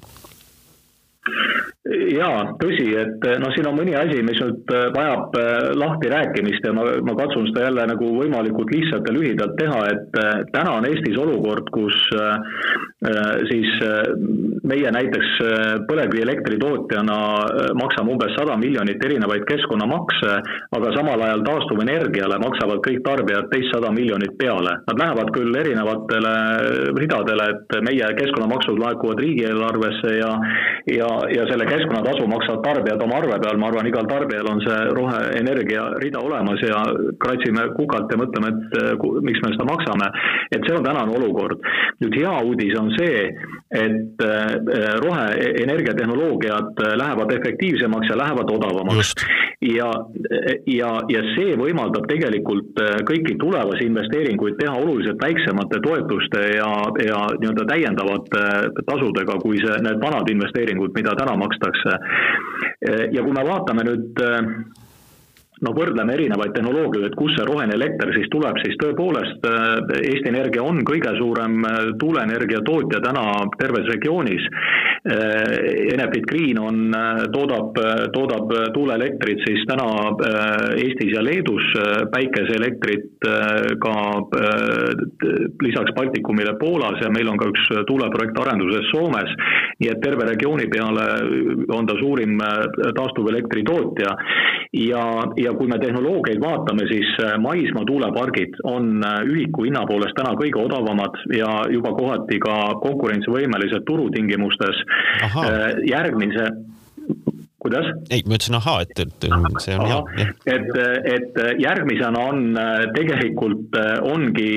Jaa, 2.16 2.44
tõsi, 2.60 2.88
et 3.00 3.26
noh, 3.42 3.52
siin 3.54 3.68
on 3.70 3.78
mõni 3.78 3.96
asi, 3.98 4.22
mis 4.26 4.40
nüüd 4.42 4.74
vajab 4.96 5.38
lahti 5.80 6.12
rääkimist 6.12 6.66
ja 6.66 6.74
ma, 6.76 6.86
ma 7.06 7.16
katsun 7.18 7.48
seda 7.50 7.68
jälle 7.68 7.86
nagu 7.94 8.10
võimalikult 8.18 8.72
lihtsalt 8.74 9.08
ja 9.08 9.14
lühidalt 9.16 9.56
teha, 9.60 9.80
et 9.92 10.18
täna 10.54 10.78
on 10.78 10.88
Eestis 10.88 11.18
olukord, 11.20 11.70
kus 11.74 11.98
siis 13.50 13.70
meie 14.64 14.90
näiteks 14.94 15.32
põlevkivielektri 15.88 16.58
tootjana 16.62 17.16
maksame 17.76 18.14
umbes 18.14 18.32
sada 18.38 18.56
miljonit 18.60 19.02
erinevaid 19.04 19.44
keskkonnamakse, 19.48 20.38
aga 20.76 20.92
samal 20.96 21.24
ajal 21.26 21.44
taastuvenergiale 21.48 22.38
maksavad 22.42 22.80
kõik 22.86 23.02
tarbijad 23.04 23.50
teistsada 23.52 23.92
miljonit 23.94 24.36
peale. 24.40 24.78
Nad 24.88 25.02
lähevad 25.02 25.32
küll 25.36 25.58
erinevatele 25.60 26.34
ridadele, 26.98 27.50
et 27.54 27.76
meie 27.84 28.08
keskkonnamaksud 28.20 28.80
laekuvad 28.80 29.20
riigieelarvesse 29.24 30.14
ja, 30.16 30.32
ja, 30.94 31.10
ja 31.34 31.46
selle 31.50 31.68
keskkonnatasu 32.04 32.28
maksavad 32.28 32.64
tarbijad 32.64 33.02
oma 33.02 33.16
arve 33.16 33.38
peal, 33.40 33.58
ma 33.58 33.68
arvan, 33.68 33.86
igal 33.86 34.06
tarbijal 34.08 34.48
on 34.50 34.60
see 34.64 34.78
roheenergia 34.98 35.84
rida 36.02 36.20
olemas 36.20 36.60
ja 36.62 36.82
kratsime 37.22 37.68
kukalt 37.76 38.12
ja 38.12 38.18
mõtleme, 38.20 38.48
et 38.52 39.02
miks 39.22 39.40
me 39.42 39.52
seda 39.54 39.64
maksame. 39.64 40.10
et 40.52 40.62
see 40.66 40.76
on 40.76 40.84
tänane 40.84 41.16
olukord. 41.16 41.58
nüüd 42.00 42.14
hea 42.16 42.34
uudis 42.44 42.74
on 42.78 42.90
see, 42.98 43.32
et 43.70 44.24
roheenergiatehnoloogiad 45.04 46.82
lähevad 46.96 47.32
efektiivsemaks 47.32 48.08
ja 48.10 48.16
lähevad 48.16 48.50
odavamaks. 48.50 49.14
ja, 49.60 49.90
ja, 50.66 50.90
ja 51.08 51.20
see 51.34 51.56
võimaldab 51.56 52.06
tegelikult 52.08 52.80
kõiki 53.08 53.38
tulevasi 53.40 53.86
investeeringuid 53.86 54.58
teha 54.60 54.74
oluliselt 54.76 55.22
väiksemate 55.22 55.80
toetuste 55.80 56.40
ja, 56.58 56.70
ja 57.08 57.20
nii-öelda 57.40 57.64
täiendavate 57.72 58.42
tasudega, 58.86 59.38
kui 59.42 59.56
see, 59.62 59.78
need 59.86 60.02
vanad 60.02 60.28
investeeringud, 60.30 60.92
mida 60.96 61.14
täna 61.18 61.36
makstakse. 61.40 61.83
Ja 61.84 63.22
kui 63.22 63.32
me 63.32 63.44
vaatame 63.48 63.84
nüüd 63.86 64.22
no 65.62 65.70
võrdleme 65.76 66.16
erinevaid 66.16 66.54
tehnoloogiaid, 66.56 67.06
et 67.08 67.16
kust 67.18 67.38
see 67.38 67.46
roheline 67.46 67.76
elekter 67.76 68.10
siis 68.16 68.26
tuleb, 68.32 68.58
siis 68.64 68.74
tõepoolest 68.80 69.46
Eesti 70.00 70.30
Energia 70.30 70.64
on 70.66 70.80
kõige 70.86 71.12
suurem 71.18 71.62
tuuleenergia 72.00 72.62
tootja 72.66 73.00
täna 73.04 73.24
terves 73.60 73.86
regioonis. 73.92 74.48
Enefit 75.04 76.26
Green 76.30 76.58
on, 76.58 76.78
toodab, 77.34 77.76
toodab 78.14 78.52
tuuleelektrit 78.74 79.42
siis 79.44 79.64
täna 79.68 79.86
Eestis 80.80 81.12
ja 81.12 81.22
Leedus, 81.24 81.70
päikeseelektrit 82.14 83.28
ka 83.84 83.94
lisaks 85.62 85.94
Baltikumile 85.96 86.56
Poolas 86.60 87.02
ja 87.04 87.12
meil 87.14 87.30
on 87.30 87.40
ka 87.40 87.50
üks 87.52 87.68
tuuleprojekt 87.90 88.40
arenduses 88.42 88.90
Soomes. 88.90 89.36
nii 89.80 89.90
et 89.90 90.00
terve 90.02 90.26
regiooni 90.28 90.66
peale 90.72 91.04
on 91.74 91.86
ta 91.86 91.96
suurim 92.00 92.38
taastuvelektri 92.96 93.64
tootja 93.66 94.14
ja, 94.74 95.04
ja 95.36 95.43
kui 95.52 95.68
me 95.70 95.78
tehnoloogiaid 95.82 96.40
vaatame, 96.42 96.86
siis 96.90 97.10
äh, 97.22 97.36
maismaa 97.42 97.84
tuulepargid 97.88 98.60
on 98.64 99.04
äh, 99.04 99.20
ühiku 99.28 99.66
hinna 99.68 99.84
poolest 99.88 100.16
täna 100.18 100.34
kõige 100.38 100.62
odavamad 100.62 101.18
ja 101.36 101.50
juba 101.72 101.94
kohati 101.98 102.40
ka 102.42 102.54
konkurentsivõimelised 102.84 103.84
turutingimustes. 103.88 104.84
Äh, 105.24 105.82
järgmise 105.90 106.48
kuidas? 107.64 107.86
ei, 108.12 108.22
ma 108.28 108.36
ütlesin 108.36 108.58
ahaa, 108.58 108.84
et, 108.84 108.98
et 109.00 109.26
see 109.64 109.76
on 109.76 109.84
aha, 109.86 110.00
hea. 110.16 110.32
et, 110.52 110.72
et 111.16 111.38
järgmisena 111.62 112.24
on 112.30 112.58
tegelikult 112.96 113.78
ongi 114.04 114.48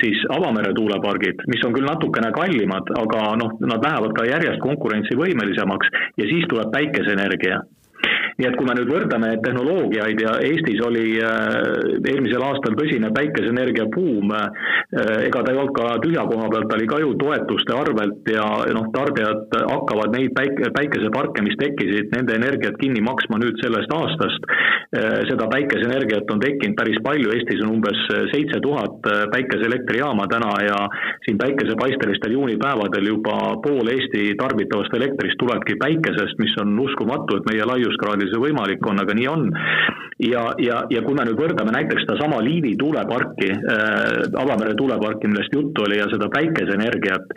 siis 0.00 0.22
avamere 0.32 0.72
tuulepargid, 0.76 1.44
mis 1.52 1.64
on 1.68 1.76
küll 1.76 1.88
natukene 1.88 2.32
kallimad, 2.36 2.88
aga 3.02 3.34
noh, 3.40 3.52
nad 3.68 3.84
lähevad 3.84 4.16
ka 4.16 4.28
järjest 4.30 4.64
konkurentsivõimelisemaks 4.64 5.92
ja 6.20 6.30
siis 6.30 6.48
tuleb 6.48 6.72
päikeseenergia 6.72 7.60
nii 8.38 8.46
et 8.46 8.54
kui 8.54 8.68
me 8.68 8.74
nüüd 8.78 8.90
võrdleme 8.92 9.32
tehnoloogiaid 9.42 10.20
ja 10.22 10.36
Eestis 10.46 10.78
oli 10.86 11.16
äh, 11.18 11.48
eelmisel 12.06 12.44
aastal 12.46 12.76
tõsine 12.78 13.10
päikeseenergia 13.14 13.88
buum, 13.90 14.30
äh, 14.30 15.24
ega 15.26 15.42
ta 15.42 15.50
ei 15.50 15.58
olnud 15.58 15.74
ka 15.74 15.96
tühja 16.04 16.22
koha 16.28 16.46
pealt, 16.52 16.68
ta 16.70 16.76
oli 16.78 16.86
ka 16.86 17.00
ju 17.02 17.16
toetuste 17.18 17.74
arvelt 17.74 18.30
ja 18.30 18.44
noh, 18.76 18.86
tarbijad 18.94 19.56
hakkavad 19.58 20.14
neid 20.14 20.36
päike, 20.38 20.70
päikeseparke, 20.76 21.42
mis 21.48 21.58
tekkisid, 21.58 22.12
nende 22.14 22.36
energiat 22.38 22.78
kinni 22.78 23.02
maksma 23.02 23.40
nüüd 23.42 23.58
sellest 23.64 23.96
aastast. 23.96 24.46
Äh, 24.94 25.18
seda 25.32 25.50
päikeseenergiat 25.50 26.30
on 26.30 26.44
tekkinud 26.46 26.78
päris 26.78 27.02
palju, 27.08 27.34
Eestis 27.34 27.64
on 27.66 27.74
umbes 27.74 28.06
seitse 28.30 28.62
tuhat 28.62 29.02
päikeseelektrijaama 29.34 30.28
täna 30.30 30.54
ja 30.62 30.78
siin 31.26 31.42
päikesepaistelistel 31.42 32.38
juunipäevadel 32.38 33.10
juba 33.10 33.34
pool 33.66 33.90
Eesti 33.96 34.30
tarbitavast 34.38 34.94
elektrist 34.94 35.42
tulebki 35.42 35.74
päikesest, 35.82 36.38
mis 36.38 36.54
on 36.62 36.78
uskumatu, 36.86 37.42
et 37.42 37.50
meie 37.50 37.66
laiuskraadil 38.28 38.32
see 38.32 38.42
võimalik 38.42 38.86
on, 38.86 39.00
aga 39.00 39.14
nii 39.14 39.28
on. 39.28 39.50
ja, 40.18 40.42
ja, 40.58 40.82
ja 40.90 41.02
kui 41.04 41.14
me 41.14 41.24
nüüd 41.24 41.38
võrdleme 41.38 41.72
näiteks 41.72 42.04
sedasama 42.04 42.40
Liivi 42.42 42.74
tuuleparki 42.76 43.52
äh,, 43.54 44.26
avamere 44.34 44.74
tuuleparki, 44.74 45.28
millest 45.28 45.54
juttu 45.54 45.84
oli, 45.86 45.98
ja 45.98 46.08
seda 46.10 46.28
päikeseenergiat, 46.32 47.34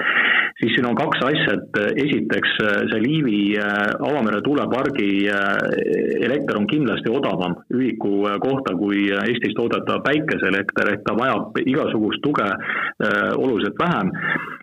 siis 0.62 0.74
siin 0.76 0.88
on 0.90 0.98
kaks 0.98 1.22
asja, 1.28 1.58
et 1.58 1.80
esiteks 2.06 2.56
see 2.92 3.02
Liivi 3.04 3.42
avamere 3.60 4.42
tuulepargi 4.46 5.12
elekter 6.22 6.58
on 6.58 6.68
kindlasti 6.70 7.12
odavam 7.14 7.58
ühiku 7.74 8.26
kohta 8.44 8.76
kui 8.78 9.08
Eestis 9.14 9.56
toodetav 9.58 10.02
päikeseelekter, 10.06 10.94
ehk 10.96 11.06
ta 11.08 11.16
vajab 11.18 11.62
igasugust 11.62 12.22
tuge 12.26 12.50
oluliselt 13.38 13.78
vähem. 13.82 14.12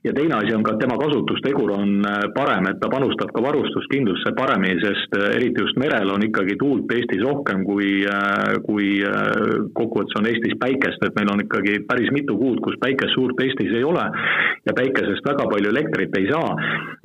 ja 0.04 0.12
teine 0.14 0.34
asi 0.34 0.54
on 0.54 0.62
ka, 0.62 0.72
et 0.72 0.82
tema 0.82 0.96
kasutustegur 0.98 1.72
on 1.74 2.02
parem, 2.34 2.68
et 2.70 2.78
ta 2.80 2.88
panustab 2.88 3.32
ka 3.34 3.42
varustuskindlusse 3.42 4.32
paremini, 4.38 4.78
sest 4.82 5.16
eriti 5.34 5.64
just 5.64 5.76
merel 5.76 6.12
on 6.14 6.17
ikkagi 6.26 6.56
tuult 6.60 6.90
Eestis 6.94 7.22
rohkem 7.24 7.64
kui, 7.66 8.02
kui 8.66 8.88
kokkuvõttes 9.78 10.18
on 10.20 10.28
Eestis 10.30 10.56
päikest, 10.60 11.02
et 11.06 11.16
meil 11.18 11.32
on 11.32 11.44
ikkagi 11.44 11.78
päris 11.88 12.10
mitu 12.14 12.38
kuud, 12.40 12.60
kus 12.64 12.78
päikest 12.82 13.14
suurt 13.16 13.40
Eestis 13.44 13.74
ei 13.76 13.84
ole 13.86 14.04
ja 14.66 14.74
päikesest 14.76 15.26
väga 15.26 15.48
palju 15.50 15.72
elektrit 15.74 16.16
ei 16.18 16.30
saa. 16.30 16.54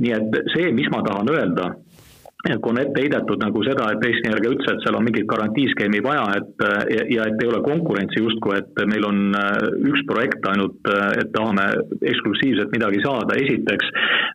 nii 0.04 0.14
et 0.16 0.38
see, 0.56 0.72
mis 0.74 0.90
ma 0.92 1.04
tahan 1.06 1.30
öelda 1.30 1.74
heidetud 2.44 3.40
nagu 3.40 3.64
seda, 3.64 3.88
et 3.94 4.04
Eesti 4.04 4.28
Energia 4.28 4.52
ütles, 4.52 4.68
et 4.68 4.82
seal 4.84 4.98
on 4.98 5.06
mingit 5.06 5.28
garantiiskeemi 5.32 6.02
vaja, 6.04 6.26
et 6.36 6.64
ja, 6.92 7.04
ja 7.16 7.28
et 7.30 7.40
ei 7.40 7.48
ole 7.48 7.62
konkurentsi 7.64 8.20
justkui, 8.20 8.58
et 8.60 8.82
meil 8.90 9.06
on 9.08 9.32
äh, 9.32 9.70
üks 9.88 10.04
projekt 10.10 10.44
ainult, 10.52 10.82
äh, 10.92 11.22
et 11.22 11.32
tahame 11.32 11.70
eksklusiivselt 12.04 12.74
midagi 12.76 13.00
saada, 13.06 13.38
esiteks 13.40 13.94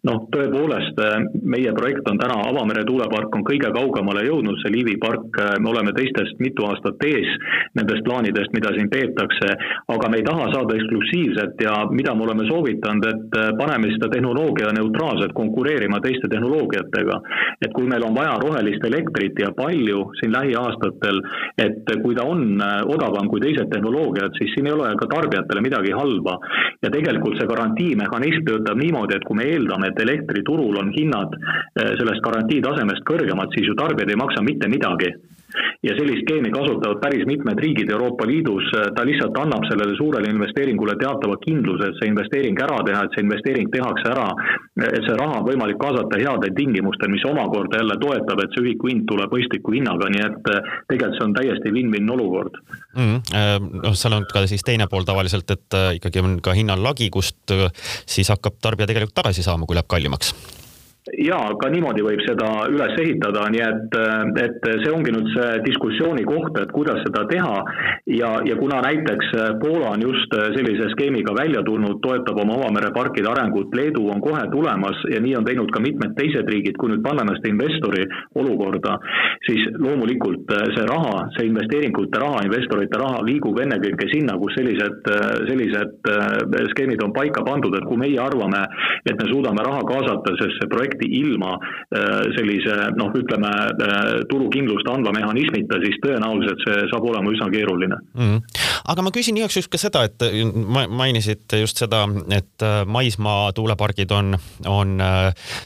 noh, 0.09 0.25
tõepoolest 0.33 1.03
äh, 1.05 1.19
meie 1.45 1.75
projekt 1.77 2.09
on 2.09 2.21
täna, 2.21 2.38
Avamere 2.49 2.87
tuulepark 2.88 3.35
on 3.37 3.45
kõige 3.45 3.69
kaugemale 3.75 4.25
jõudnud, 4.25 4.57
see 4.62 4.73
Liivi 4.73 4.97
park, 5.03 5.37
me 5.61 5.69
oleme 5.69 5.93
teistest 5.93 6.41
mitu 6.41 6.65
aastat 6.65 7.03
ees 7.05 7.29
nendest 7.77 8.07
plaanidest, 8.07 8.55
mida 8.57 8.73
siin 8.73 8.88
peetakse, 8.88 9.53
aga 9.93 10.09
me 10.09 10.21
ei 10.21 10.25
taha 10.25 10.49
saada 10.55 10.79
eksklusiivset 10.79 11.61
ja 11.67 11.75
mida 11.93 12.15
me 12.17 12.25
oleme 12.25 12.47
soovitanud, 12.49 13.05
et 13.11 13.38
paneme 13.61 13.93
seda 13.93 14.09
tehnoloogia 14.15 14.73
neutraalselt 14.79 15.35
konkureerima 15.37 16.00
teiste 16.05 16.31
tehnoloogiatega. 16.33 17.21
et 17.67 17.73
kui 17.75 17.85
me 17.91 17.98
meil 17.99 18.07
on 18.09 18.14
vaja 18.14 18.38
rohelist 18.38 18.85
elektrit 18.87 19.38
ja 19.43 19.50
palju 19.57 20.05
siin 20.21 20.33
lähiaastatel, 20.33 21.19
et 21.59 21.90
kui 22.02 22.14
ta 22.14 22.26
on 22.31 22.61
äh, 22.62 22.83
odavam 22.87 23.28
kui 23.31 23.43
teised 23.43 23.71
tehnoloogiad, 23.73 24.37
siis 24.38 24.55
siin 24.55 24.69
ei 24.71 24.75
ole 24.76 24.93
ka 25.00 25.09
tarbijatele 25.11 25.62
midagi 25.64 25.95
halba. 25.99 26.38
ja 26.83 26.90
tegelikult 26.95 27.35
see 27.38 27.49
garantiimehhanism 27.50 28.45
töötab 28.47 28.78
niimoodi, 28.78 29.17
et 29.17 29.25
kui 29.26 29.37
me 29.37 29.49
eeldame, 29.50 29.90
et 29.90 30.02
elektriturul 30.05 30.78
on 30.78 30.93
hinnad 30.95 31.35
äh, 31.35 31.97
sellest 31.99 32.23
garantii 32.23 32.62
tasemest 32.62 33.02
kõrgemad, 33.09 33.50
siis 33.57 33.67
ju 33.67 33.75
tarbijad 33.75 34.14
ei 34.14 34.23
maksa 34.23 34.45
mitte 34.47 34.71
midagi 34.71 35.11
ja 35.87 35.95
sellist 35.97 36.25
skeemi 36.25 36.50
kasutavad 36.52 37.00
päris 37.02 37.25
mitmed 37.26 37.61
riigid 37.62 37.90
Euroopa 37.90 38.26
Liidus, 38.26 38.67
ta 38.97 39.05
lihtsalt 39.07 39.38
annab 39.40 39.64
sellele 39.71 39.95
suurele 39.97 40.31
investeeringule 40.33 40.97
teatava 41.00 41.38
kindluse, 41.45 41.88
et 41.88 42.00
see 42.00 42.11
investeering 42.12 42.59
ära 42.64 42.78
teha, 42.88 43.05
et 43.07 43.17
see 43.17 43.25
investeering 43.25 43.71
tehakse 43.73 44.11
ära, 44.12 44.26
et 44.88 45.07
see 45.07 45.17
raha 45.21 45.40
on 45.40 45.49
võimalik 45.49 45.81
kaasata 45.81 46.21
headel 46.21 46.55
tingimustel, 46.59 47.12
mis 47.14 47.25
omakorda 47.31 47.81
jälle 47.83 47.99
toetab, 48.02 48.45
et 48.45 48.55
see 48.55 48.67
ühiku 48.67 48.93
hind 48.93 49.07
tuleb 49.11 49.35
mõistliku 49.38 49.76
hinnaga, 49.76 50.11
nii 50.14 50.26
et 50.26 50.52
eh, 50.55 50.71
tegelikult 50.93 51.19
see 51.19 51.26
on 51.28 51.37
täiesti 51.38 51.75
win-win 51.75 52.14
olukord 52.19 52.61
mm. 52.61 53.17
-hmm. 53.17 53.73
noh, 53.87 53.99
seal 53.99 54.19
on 54.19 54.28
ka 54.28 54.47
siis 54.50 54.67
teine 54.67 54.90
pool 54.90 55.09
tavaliselt, 55.09 55.50
et 55.50 55.81
eh, 55.81 55.90
ikkagi 56.00 56.25
on 56.25 56.38
ka 56.45 56.57
hinnal 56.59 56.83
lagi, 56.85 57.11
kust 57.11 57.57
siis 58.07 58.28
hakkab 58.35 58.61
tarbija 58.62 58.90
tegelikult 58.90 59.17
tagasi 59.23 59.47
saama, 59.47 59.67
kui 59.67 59.78
läheb 59.78 59.88
kallimaks 59.88 60.35
jaa, 61.17 61.53
ka 61.61 61.71
niimoodi 61.73 62.05
võib 62.05 62.23
seda 62.27 62.49
üles 62.71 62.95
ehitada, 63.03 63.47
nii 63.53 63.62
et, 63.65 63.97
et 64.45 64.69
see 64.83 64.93
ongi 64.93 65.12
nüüd 65.15 65.31
see 65.35 65.61
diskussiooni 65.67 66.25
koht, 66.29 66.59
et 66.61 66.73
kuidas 66.75 67.00
seda 67.07 67.25
teha. 67.31 67.57
Ja, 68.09 68.31
ja 68.47 68.57
kuna 68.59 68.81
näiteks 68.85 69.33
Poola 69.62 69.93
on 69.95 70.05
just 70.05 70.33
sellise 70.57 70.91
skeemiga 70.95 71.35
välja 71.37 71.62
tulnud, 71.67 72.00
toetab 72.05 72.41
oma 72.43 72.59
avamereparkide 72.59 73.29
arengut, 73.31 73.75
Leedu 73.77 74.07
on 74.12 74.23
kohe 74.25 74.45
tulemas 74.53 75.03
ja 75.12 75.21
nii 75.23 75.37
on 75.38 75.47
teinud 75.49 75.73
ka 75.75 75.83
mitmed 75.85 76.15
teised 76.19 76.49
riigid, 76.49 76.79
kui 76.81 76.93
nüüd 76.93 77.05
panna 77.05 77.27
ennast 77.27 77.47
investori 77.49 78.05
olukorda, 78.38 78.97
siis 79.47 79.67
loomulikult 79.77 80.53
see 80.77 80.87
raha, 80.88 81.27
see 81.37 81.49
investeeringute 81.50 82.21
raha, 82.23 82.45
investorite 82.47 83.00
raha 83.00 83.23
liigub 83.27 83.59
ennekõike 83.65 84.09
sinna, 84.12 84.37
kus 84.41 84.57
sellised, 84.59 85.11
sellised 85.50 86.11
skeemid 86.73 87.03
on 87.05 87.15
paika 87.17 87.45
pandud, 87.47 87.75
et 87.77 87.87
kui 87.88 88.00
meie 88.00 88.19
arvame, 88.23 88.65
et 89.05 89.17
me 89.19 89.29
suudame 89.31 89.65
raha 89.67 89.85
kaasata, 89.88 90.37
sest 90.41 90.59
see 90.61 90.73
projekt 90.73 90.98
projekti 90.99 91.21
ilma 91.21 91.59
äh, 91.59 92.26
sellise 92.37 92.75
noh, 92.97 93.12
ütleme 93.14 93.49
äh, 93.49 94.25
turukindlust 94.31 94.88
andva 94.88 95.12
mehhanismita, 95.12 95.78
siis 95.83 95.99
tõenäoliselt 96.02 96.64
see 96.64 96.87
saab 96.90 97.05
olema 97.09 97.33
üsna 97.33 97.49
keeruline 97.50 97.97
mm. 98.14 98.25
-hmm. 98.25 98.40
aga 98.93 99.02
ma 99.02 99.11
küsin 99.14 99.37
igaks 99.37 99.57
juhuks 99.57 99.69
ka 99.69 99.78
seda, 99.78 100.05
et 100.05 100.19
mainisite 100.88 101.61
just 101.61 101.78
seda, 101.78 102.05
et 102.31 102.62
äh, 102.62 102.85
maismaa 102.87 103.52
tuulepargid 103.52 104.11
on, 104.11 104.37
on 104.67 104.99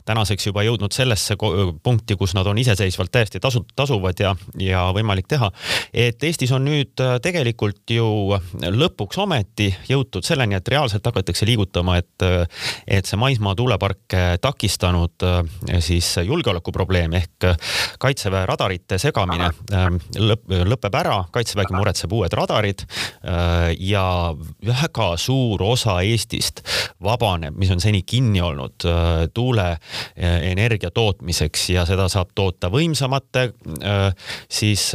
tänaseks 0.05 0.47
juba 0.47 0.63
jõudnud 0.63 0.93
sellesse 0.93 1.37
punkti, 1.83 2.17
kus 2.17 2.35
nad 2.35 2.47
on 2.47 2.59
iseseisvalt 2.59 3.11
täiesti 3.13 3.41
tasu, 3.41 3.65
tasuvad 3.77 4.21
ja, 4.21 4.35
ja 4.59 4.91
võimalik 4.95 5.27
teha. 5.29 5.51
et 5.93 6.23
Eestis 6.23 6.53
on 6.53 6.65
nüüd 6.65 7.01
tegelikult 7.23 7.91
ju 7.91 8.39
lõpuks 8.63 9.19
ometi 9.19 9.73
jõutud 9.89 10.25
selleni, 10.25 10.55
et 10.55 10.69
reaalselt 10.69 11.07
hakatakse 11.07 11.47
liigutama, 11.47 11.97
et, 11.99 12.49
et 12.87 13.07
see 13.07 13.19
maismaa 13.19 13.55
tuulepark 13.55 14.17
takistanud 14.41 15.22
Äh, 15.23 15.81
siis 15.81 16.17
julgeolekuprobleem 16.25 17.13
ehk 17.15 17.45
äh, 17.45 17.57
kaitseväe 18.03 18.47
radarite 18.47 18.99
segamine 18.99 19.51
äh, 19.73 19.87
lõp, 20.19 20.49
lõpeb 20.73 20.97
ära, 20.99 21.19
kaitsevägi 21.35 21.77
muretseb 21.77 22.13
uued 22.13 22.33
radarid 22.37 22.85
ja 23.79 24.05
väga 24.67 25.07
suur 25.21 25.63
osa 25.65 25.99
Eestist 26.05 26.63
vabaneb, 27.03 27.55
mis 27.59 27.71
on 27.71 27.81
seni 27.81 28.03
kinni 28.07 28.41
olnud 28.43 28.85
tuuleenergia 29.35 30.91
tootmiseks 30.95 31.69
ja 31.75 31.85
seda 31.89 32.09
saab 32.13 32.33
toota 32.35 32.71
võimsamate 32.73 33.49
siis 34.51 34.89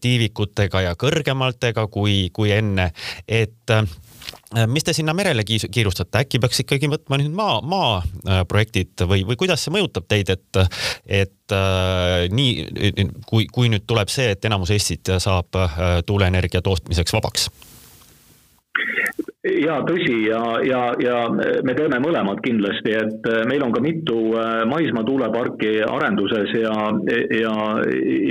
tiivikutega 0.00 0.84
ja 0.88 0.94
kõrgematega 0.98 1.86
kui, 1.92 2.28
kui 2.34 2.52
enne, 2.54 2.90
et 3.28 3.64
Äh, 3.70 3.84
mis 4.66 4.84
te 4.84 4.92
sinna 4.92 5.14
merele 5.16 5.44
kiirustate, 5.44 6.20
äkki 6.24 6.40
peaks 6.42 6.62
ikkagi 6.64 6.88
võtma 6.92 7.18
nüüd 7.20 7.34
maa, 7.36 7.58
maaprojektid 7.64 9.04
äh, 9.04 9.10
või, 9.10 9.24
või 9.28 9.38
kuidas 9.40 9.64
see 9.64 9.74
mõjutab 9.74 10.06
teid, 10.10 10.30
et, 10.34 10.60
et 11.22 11.54
äh, 11.54 12.26
nii, 12.30 13.06
kui, 13.28 13.48
kui 13.52 13.70
nüüd 13.72 13.86
tuleb 13.88 14.12
see, 14.12 14.30
et 14.34 14.44
enamus 14.48 14.74
Eestit 14.74 15.14
saab 15.22 15.58
äh, 15.58 15.78
tuuleenergia 16.06 16.62
tootmiseks 16.64 17.16
vabaks? 17.16 17.48
Ja 19.44 19.76
tõsi 19.84 20.14
ja, 20.24 20.40
ja, 20.64 20.80
ja 21.02 21.16
me 21.66 21.74
teeme 21.76 21.98
mõlemad 22.02 22.40
kindlasti, 22.44 22.94
et 22.96 23.28
äh, 23.28 23.42
meil 23.48 23.62
on 23.66 23.74
ka 23.74 23.82
mitu 23.84 24.16
äh, 24.40 24.62
maismaa 24.68 25.04
tuuleparki 25.04 25.76
arenduses 25.84 26.54
ja, 26.56 26.72
ja, 27.36 27.54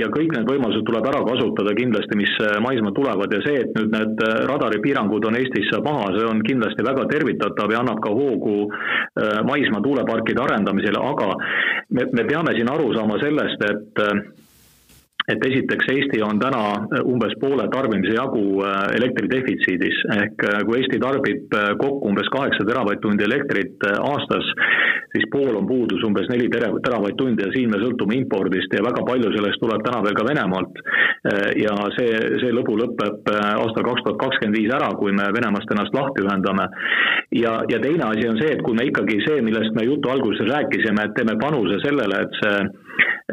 ja 0.00 0.10
kõik 0.14 0.34
need 0.34 0.50
võimalused 0.50 0.82
tuleb 0.88 1.06
ära 1.10 1.22
kasutada 1.26 1.76
kindlasti, 1.78 2.18
mis 2.18 2.34
äh, 2.42 2.58
maismaal 2.64 2.96
tulevad. 2.98 3.34
Ja 3.34 3.42
see, 3.46 3.62
et 3.62 3.78
nüüd 3.78 3.94
need 3.94 4.24
radaripiirangud 4.50 5.28
on 5.30 5.38
Eestisse 5.38 5.80
maha, 5.86 6.10
see 6.16 6.26
on 6.26 6.42
kindlasti 6.46 6.86
väga 6.86 7.06
tervitatav 7.10 7.72
ja 7.72 7.82
annab 7.82 8.02
ka 8.02 8.12
hoogu 8.14 8.68
maismaa 9.46 9.82
tuuleparkide 9.84 10.42
arendamisele, 10.42 10.98
aga 10.98 11.34
me, 11.94 12.06
me 12.10 12.24
peame 12.26 12.54
siin 12.56 12.70
aru 12.70 12.90
saama 12.96 13.20
sellest, 13.22 13.62
et 13.70 14.02
et 15.32 15.44
esiteks 15.48 15.88
Eesti 15.88 16.20
on 16.24 16.38
täna 16.40 16.62
äh, 16.74 17.00
umbes 17.08 17.32
poole 17.40 17.64
tarbimise 17.72 18.12
jagu 18.16 18.42
äh, 18.60 18.74
elektridefitsiidis 18.98 20.02
ehk 20.18 20.44
äh, 20.50 20.58
kui 20.68 20.82
Eesti 20.82 21.00
tarbib 21.00 21.56
kokku 21.80 22.10
umbes 22.10 22.28
kaheksa 22.34 22.66
teravatt-tundi 22.68 23.24
elektrit 23.24 23.86
aastas, 23.94 24.50
siis 25.14 25.24
pool 25.32 25.56
on 25.56 25.68
puudus 25.68 26.04
umbes 26.04 26.28
neli 26.28 26.50
teravatt-tundi 26.52 27.46
ja 27.46 27.52
siin 27.54 27.72
me 27.72 27.80
sõltume 27.80 28.18
impordist 28.18 28.76
ja 28.76 28.84
väga 28.84 29.04
palju 29.08 29.32
sellest 29.32 29.62
tuleb 29.62 29.84
täna 29.86 30.02
veel 30.04 30.18
ka 30.18 30.26
Venemaalt. 30.28 30.80
ja 31.56 31.74
see, 31.96 32.16
see 32.42 32.52
lõbu 32.52 32.76
lõpeb 32.80 33.30
aastal 33.32 33.86
kaks 33.86 34.04
tuhat 34.04 34.18
kakskümmend 34.20 34.58
viis 34.58 34.72
ära, 34.76 34.90
kui 35.00 35.14
me 35.16 35.30
Venemaast 35.36 35.72
ennast 35.72 35.96
lahti 35.96 36.24
ühendame. 36.24 36.68
ja, 37.32 37.54
ja 37.72 37.80
teine 37.80 38.10
asi 38.10 38.28
on 38.28 38.40
see, 38.40 38.52
et 38.56 38.64
kui 38.66 38.76
me 38.76 38.88
ikkagi 38.90 39.22
see, 39.24 39.40
millest 39.46 39.76
me 39.78 39.86
jutu 39.88 40.12
alguses 40.12 40.50
rääkisime, 40.50 41.06
et 41.06 41.16
teeme 41.16 41.38
panuse 41.40 41.80
sellele, 41.86 42.26
et 42.26 42.42
see 42.42 42.83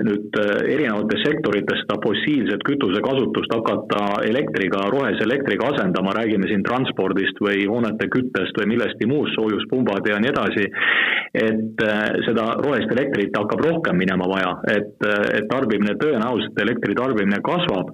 nüüd 0.06 0.38
äh, 0.40 0.52
erinevates 0.74 1.24
sektorites 1.26 1.82
seda 1.84 1.98
fossiilset 2.04 2.64
kütuse 2.68 3.02
kasutust 3.04 3.52
hakata 3.52 4.22
elektriga, 4.28 4.86
rohelise 4.94 5.26
elektriga 5.28 5.72
asendama, 5.74 6.14
räägime 6.16 6.48
siin 6.50 6.64
transpordist 6.68 7.42
või 7.44 7.66
hoonete 7.70 8.08
küttest 8.14 8.58
või 8.62 8.72
millestki 8.74 9.10
muust, 9.12 9.36
soojuspumbad 9.36 10.08
ja 10.08 10.20
nii 10.22 10.32
edasi, 10.32 10.68
et 11.44 11.84
äh, 11.88 12.06
seda 12.28 12.48
rohelist 12.62 12.94
elektrit 12.96 13.36
hakkab 13.38 13.66
rohkem 13.68 14.00
minema 14.00 14.30
vaja, 14.32 14.56
et, 14.78 14.96
äh, 15.04 15.26
et 15.42 15.50
tarbimine, 15.52 15.98
tõenäoliselt 16.00 16.64
elektri 16.64 16.96
tarbimine 16.98 17.42
kasvab, 17.46 17.92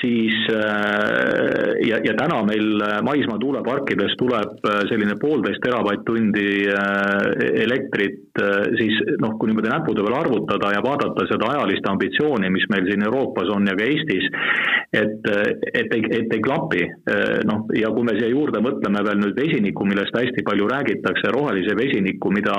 siis 0.00 0.36
ja, 0.48 1.98
ja 2.00 2.12
täna 2.16 2.38
meil 2.46 2.80
maismaa 3.04 3.36
tuuleparkides 3.42 4.14
tuleb 4.16 4.62
selline 4.88 5.16
poolteist 5.20 5.60
teravatt-tundi 5.64 6.46
elektrit, 7.66 8.29
siis 8.78 8.98
noh, 9.22 9.36
kui 9.38 9.50
niimoodi 9.50 9.70
näppude 9.72 10.04
peal 10.06 10.18
arvutada 10.20 10.72
ja 10.74 10.82
vaadata 10.84 11.26
seda 11.30 11.50
ajalist 11.54 11.86
ambitsiooni, 11.90 12.50
mis 12.52 12.66
meil 12.72 12.88
siin 12.88 13.04
Euroopas 13.06 13.50
on 13.54 13.68
ja 13.68 13.76
ka 13.78 13.86
Eestis, 13.86 14.28
et, 15.00 15.30
et 15.74 15.94
ei, 15.96 16.04
et 16.20 16.34
ei 16.36 16.42
klapi. 16.44 16.86
noh, 17.48 17.66
ja 17.76 17.90
kui 17.94 18.06
me 18.06 18.16
siia 18.18 18.30
juurde 18.30 18.62
mõtleme 18.64 19.02
veel 19.06 19.20
nüüd 19.22 19.38
vesiniku, 19.38 19.86
millest 19.88 20.16
hästi 20.16 20.44
palju 20.46 20.68
räägitakse, 20.70 21.32
rohelise 21.34 21.76
vesiniku, 21.78 22.32
mida 22.34 22.56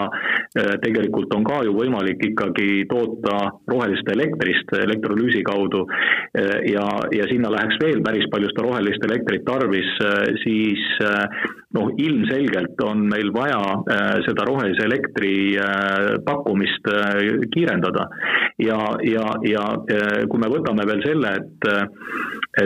tegelikult 0.84 1.34
on 1.36 1.46
ka 1.48 1.62
ju 1.68 1.76
võimalik 1.76 2.24
ikkagi 2.32 2.86
toota 2.92 3.38
rohelist 3.72 4.08
elektrist 4.12 4.74
elektrolüüsi 4.78 5.44
kaudu 5.48 5.86
ja, 6.72 6.86
ja 7.16 7.28
sinna 7.32 7.52
läheks 7.54 7.80
veel 7.84 8.04
päris 8.06 8.28
palju 8.32 8.52
seda 8.52 8.68
rohelist 8.68 9.08
elektrit 9.08 9.46
tarvis, 9.48 9.92
siis 10.44 10.88
noh, 11.76 11.92
ilmselgelt 11.98 12.82
on 12.86 13.06
meil 13.12 13.32
vaja 13.36 13.62
seda 14.26 14.46
rohelise 14.48 14.84
elektri 14.88 15.34
pakkumist 16.26 16.90
kiirendada. 17.54 18.08
Ja, 18.62 18.80
ja, 19.08 19.28
ja 19.48 19.64
kui 20.30 20.42
me 20.42 20.50
võtame 20.52 20.86
veel 20.90 21.04
selle, 21.06 21.32
et, 21.40 21.70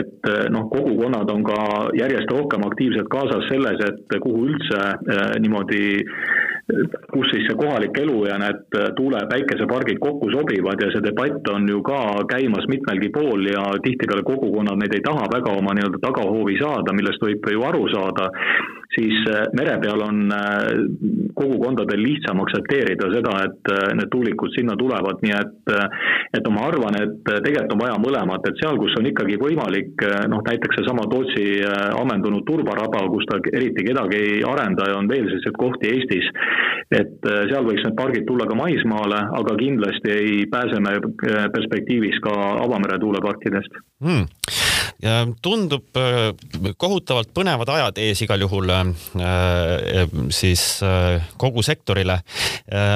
et 0.00 0.30
noh, 0.52 0.66
kogukonnad 0.72 1.30
on 1.32 1.46
ka 1.46 1.60
järjest 1.98 2.34
rohkem 2.34 2.66
aktiivselt 2.66 3.08
kaasas 3.12 3.46
selles, 3.50 3.80
et 3.86 4.18
kuhu 4.24 4.48
üldse 4.50 4.82
niimoodi 5.44 5.86
kus 7.12 7.28
siis 7.30 7.44
see 7.46 7.58
kohalik 7.58 7.98
elu 8.02 8.16
ja 8.26 8.38
need 8.42 8.78
tuule- 8.98 9.26
päikesepargid 9.30 10.00
kokku 10.02 10.30
sobivad 10.34 10.82
ja 10.82 10.88
see 10.94 11.04
debatt 11.04 11.50
on 11.54 11.68
ju 11.70 11.82
ka 11.86 12.00
käimas 12.32 12.66
mitmelgi 12.72 13.10
pool 13.14 13.46
ja 13.46 13.68
tihtipeale 13.84 14.26
kogukonnad 14.26 14.80
neid 14.82 14.96
ei 14.98 15.04
taha 15.06 15.28
väga 15.36 15.54
oma 15.60 15.76
nii-öelda 15.78 16.02
tagahoovi 16.08 16.58
saada, 16.62 16.96
millest 16.96 17.22
võib 17.22 17.46
ju 17.54 17.62
aru 17.70 17.86
saada 17.94 18.32
siis 18.94 19.16
äh, 19.30 19.46
mere 19.56 19.76
peal 19.82 20.02
on 20.08 20.30
äh, 20.32 20.68
kogukondadel 21.36 22.00
lihtsam 22.02 22.40
aktsepteerida 22.44 23.10
seda, 23.14 23.34
et 23.48 23.72
äh, 23.72 23.90
need 23.98 24.10
tuulikud 24.12 24.54
sinna 24.56 24.76
tulevad, 24.80 25.22
nii 25.24 25.34
et 25.36 25.74
et 26.36 26.48
ma 26.52 26.66
arvan, 26.68 26.94
et 27.00 27.28
tegelikult 27.44 27.74
on 27.74 27.80
vaja 27.80 27.96
mõlemat, 28.02 28.46
et 28.48 28.58
seal, 28.60 28.76
kus 28.80 28.94
on 28.98 29.06
ikkagi 29.08 29.38
võimalik, 29.40 30.02
noh 30.30 30.42
näiteks 30.46 30.78
seesama 30.78 31.06
Tootsi 31.10 31.62
ammendunud 31.96 32.44
turbaraba, 32.48 33.02
kus 33.12 33.26
ta 33.30 33.38
eriti 33.50 33.84
kedagi 33.86 34.20
ei 34.20 34.42
arenda 34.46 34.88
ja 34.90 34.98
on 35.00 35.08
veel 35.10 35.26
selliseid 35.30 35.56
kohti 35.58 35.90
Eestis, 35.90 36.28
et 36.96 37.28
seal 37.50 37.66
võiks 37.66 37.82
need 37.84 37.96
pargid 37.98 38.26
tulla 38.28 38.46
ka 38.46 38.58
maismaale, 38.58 39.22
aga 39.40 39.56
kindlasti 39.58 40.12
ei 40.12 40.46
pääse 40.50 40.80
me 40.80 40.96
perspektiivis 41.54 42.20
ka 42.24 42.34
avamere 42.64 43.00
tuuleparkidest 43.02 43.80
hmm 44.04 44.26
tundub 45.42 45.96
äh, 45.96 46.32
kohutavalt 46.76 47.32
põnevad 47.36 47.68
ajad 47.68 47.98
ees 48.00 48.22
igal 48.24 48.40
juhul 48.40 48.70
äh, 48.72 48.86
äh, 49.20 50.08
siis 50.30 50.80
kogu 51.36 51.62
sektorile. 51.62 52.20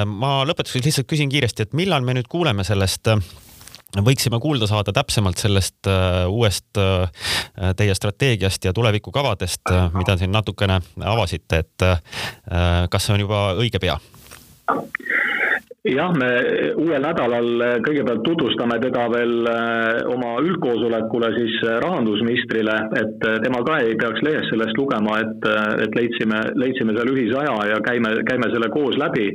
ma 0.05 0.31
lõpetuseks 0.45 0.85
lihtsalt 0.85 1.07
küsin 1.07 1.29
kiiresti, 1.31 1.63
et 1.63 1.73
millal 1.77 2.03
me 2.03 2.15
nüüd 2.17 2.27
kuuleme 2.29 2.63
sellest 2.67 3.07
võiksime 3.99 4.39
kuulda 4.39 4.67
saada 4.69 4.93
täpsemalt 4.95 5.41
sellest 5.41 5.89
uuest 6.29 6.79
teie 7.77 7.95
strateegiast 7.95 8.65
ja 8.65 8.73
tulevikukavadest, 8.73 9.73
mida 9.97 10.15
siin 10.17 10.31
natukene 10.31 10.79
avasite, 11.03 11.63
et 11.65 11.87
kas 12.89 13.07
see 13.07 13.17
on 13.17 13.25
juba 13.25 13.43
õige 13.59 13.81
pea? 13.83 13.99
Jah, 15.81 16.11
me 16.13 16.27
uuel 16.77 17.01
nädalal 17.01 17.47
kõigepealt 17.81 18.21
tutvustame 18.25 18.77
teda 18.83 19.07
veel 19.09 19.47
äh, 19.49 20.01
oma 20.13 20.35
üldkoosolekule 20.43 21.31
siis 21.33 21.55
äh, 21.65 21.79
rahandusministrile, 21.81 22.75
et 23.01 23.25
tema 23.41 23.63
ka 23.65 23.79
ei 23.81 23.95
peaks 23.97 24.21
lehest 24.25 24.51
sellest 24.53 24.77
lugema, 24.77 25.17
et, 25.23 25.47
et 25.85 25.97
leidsime, 25.97 26.41
leidsime 26.61 26.93
seal 26.97 27.09
ühisaja 27.15 27.55
ja 27.71 27.79
käime, 27.87 28.13
käime 28.29 28.51
selle 28.53 28.69
koos 28.73 28.99
läbi. 29.01 29.31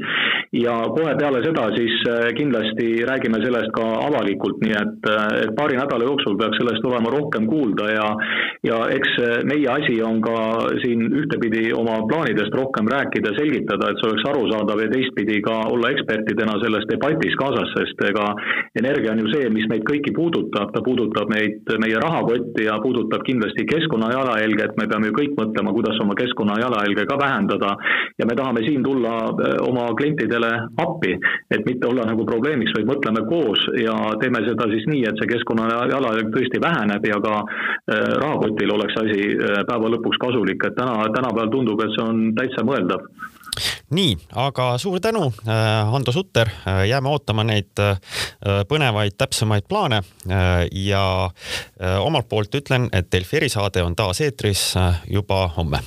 ja 0.56 0.72
kohe 0.94 1.16
peale 1.18 1.42
seda 1.44 1.64
siis 1.74 1.94
kindlasti 2.38 2.86
räägime 3.08 3.40
sellest 3.42 3.72
ka 3.74 3.86
avalikult, 4.06 4.62
nii 4.62 4.76
et, 4.78 5.08
et 5.42 5.50
paari 5.58 5.76
nädala 5.76 6.06
jooksul 6.06 6.38
peaks 6.38 6.60
sellest 6.62 6.86
olema 6.86 7.10
rohkem 7.12 7.48
kuulda 7.50 7.90
ja 7.90 8.06
ja 8.64 8.78
eks 8.94 9.18
meie 9.50 9.66
asi 9.70 9.98
on 10.02 10.22
ka 10.22 10.36
siin 10.84 11.02
ühtepidi 11.10 11.72
oma 11.74 11.98
plaanidest 12.08 12.54
rohkem 12.54 12.88
rääkida, 12.90 13.34
selgitada, 13.36 13.90
et 13.90 14.00
see 14.00 14.10
oleks 14.10 14.28
arusaadav 14.30 14.84
ja 14.84 14.88
teistpidi 14.94 15.42
ka 15.44 15.58
olla 15.74 15.90
ekspertid 15.94 16.35
partneritena 16.36 16.60
selles 16.62 16.86
debatis 16.88 17.34
kaasas, 17.38 17.70
sest 17.74 18.00
ega 18.08 18.34
energia 18.78 19.12
on 19.12 19.20
ju 19.24 19.30
see, 19.32 19.48
mis 19.50 19.66
meid 19.70 19.84
kõiki 19.88 20.12
puudutab, 20.14 20.72
ta 20.74 20.82
puudutab 20.84 21.30
meid, 21.30 21.64
meie 21.80 21.98
rahakotti 22.02 22.66
ja 22.66 22.78
puudutab 22.82 23.24
kindlasti 23.26 23.66
keskkonna 23.66 24.10
jalajälge, 24.12 24.64
et 24.64 24.76
me 24.78 24.86
peame 24.88 25.10
ju 25.10 25.16
kõik 25.16 25.36
mõtlema, 25.38 25.72
kuidas 25.72 26.00
oma 26.02 26.16
keskkonna 26.18 26.58
jalajälge 26.60 27.06
ka 27.06 27.18
vähendada. 27.18 27.76
ja 28.18 28.26
me 28.26 28.34
tahame 28.36 28.60
siin 28.64 28.82
tulla 28.82 29.14
äh, 29.28 29.56
oma 29.68 29.88
klientidele 29.94 30.50
appi, 30.78 31.16
et 31.50 31.64
mitte 31.66 31.86
olla 31.86 32.06
nagu 32.06 32.24
probleemiks, 32.24 32.72
vaid 32.76 32.88
mõtleme 32.88 33.26
koos 33.28 33.60
ja 33.80 33.94
teeme 34.20 34.40
seda 34.46 34.68
siis 34.72 34.86
nii, 34.86 35.04
et 35.08 35.20
see 35.20 35.28
keskkonna 35.28 35.68
jalajälg 35.92 36.32
tõesti 36.34 36.60
väheneb 36.62 37.06
ja 37.06 37.20
ka 37.20 37.34
äh, 37.42 38.12
rahakotil 38.22 38.72
oleks 38.72 39.00
asi 39.02 39.20
äh, 39.36 39.64
päeva 39.68 39.92
lõpuks 39.96 40.20
kasulik, 40.20 40.64
et 40.64 40.76
täna, 40.76 41.08
tänapäeval 41.14 41.52
tundub, 41.52 41.82
et 41.84 41.92
see 41.96 42.04
on 42.04 42.30
täitsa 42.36 42.64
mõeldav 42.64 43.04
nii, 43.90 44.16
aga 44.34 44.78
suur 44.78 45.00
tänu, 45.00 45.32
äh, 45.48 45.90
Hando 45.92 46.12
Sutter, 46.12 46.48
äh, 46.48 46.86
jääme 46.88 47.08
ootama 47.12 47.44
neid 47.44 47.78
äh, 47.82 47.98
põnevaid 48.68 49.16
täpsemaid 49.18 49.68
plaane. 49.68 50.02
Ja 50.72 51.30
omalt 52.00 52.28
poolt 52.28 52.54
ütlen, 52.54 52.88
et 52.92 53.10
Delfi 53.12 53.40
erisaade 53.40 53.82
on 53.82 53.96
taas 53.96 54.20
eetris 54.24 54.74
juba 55.10 55.46
homme 55.56 55.82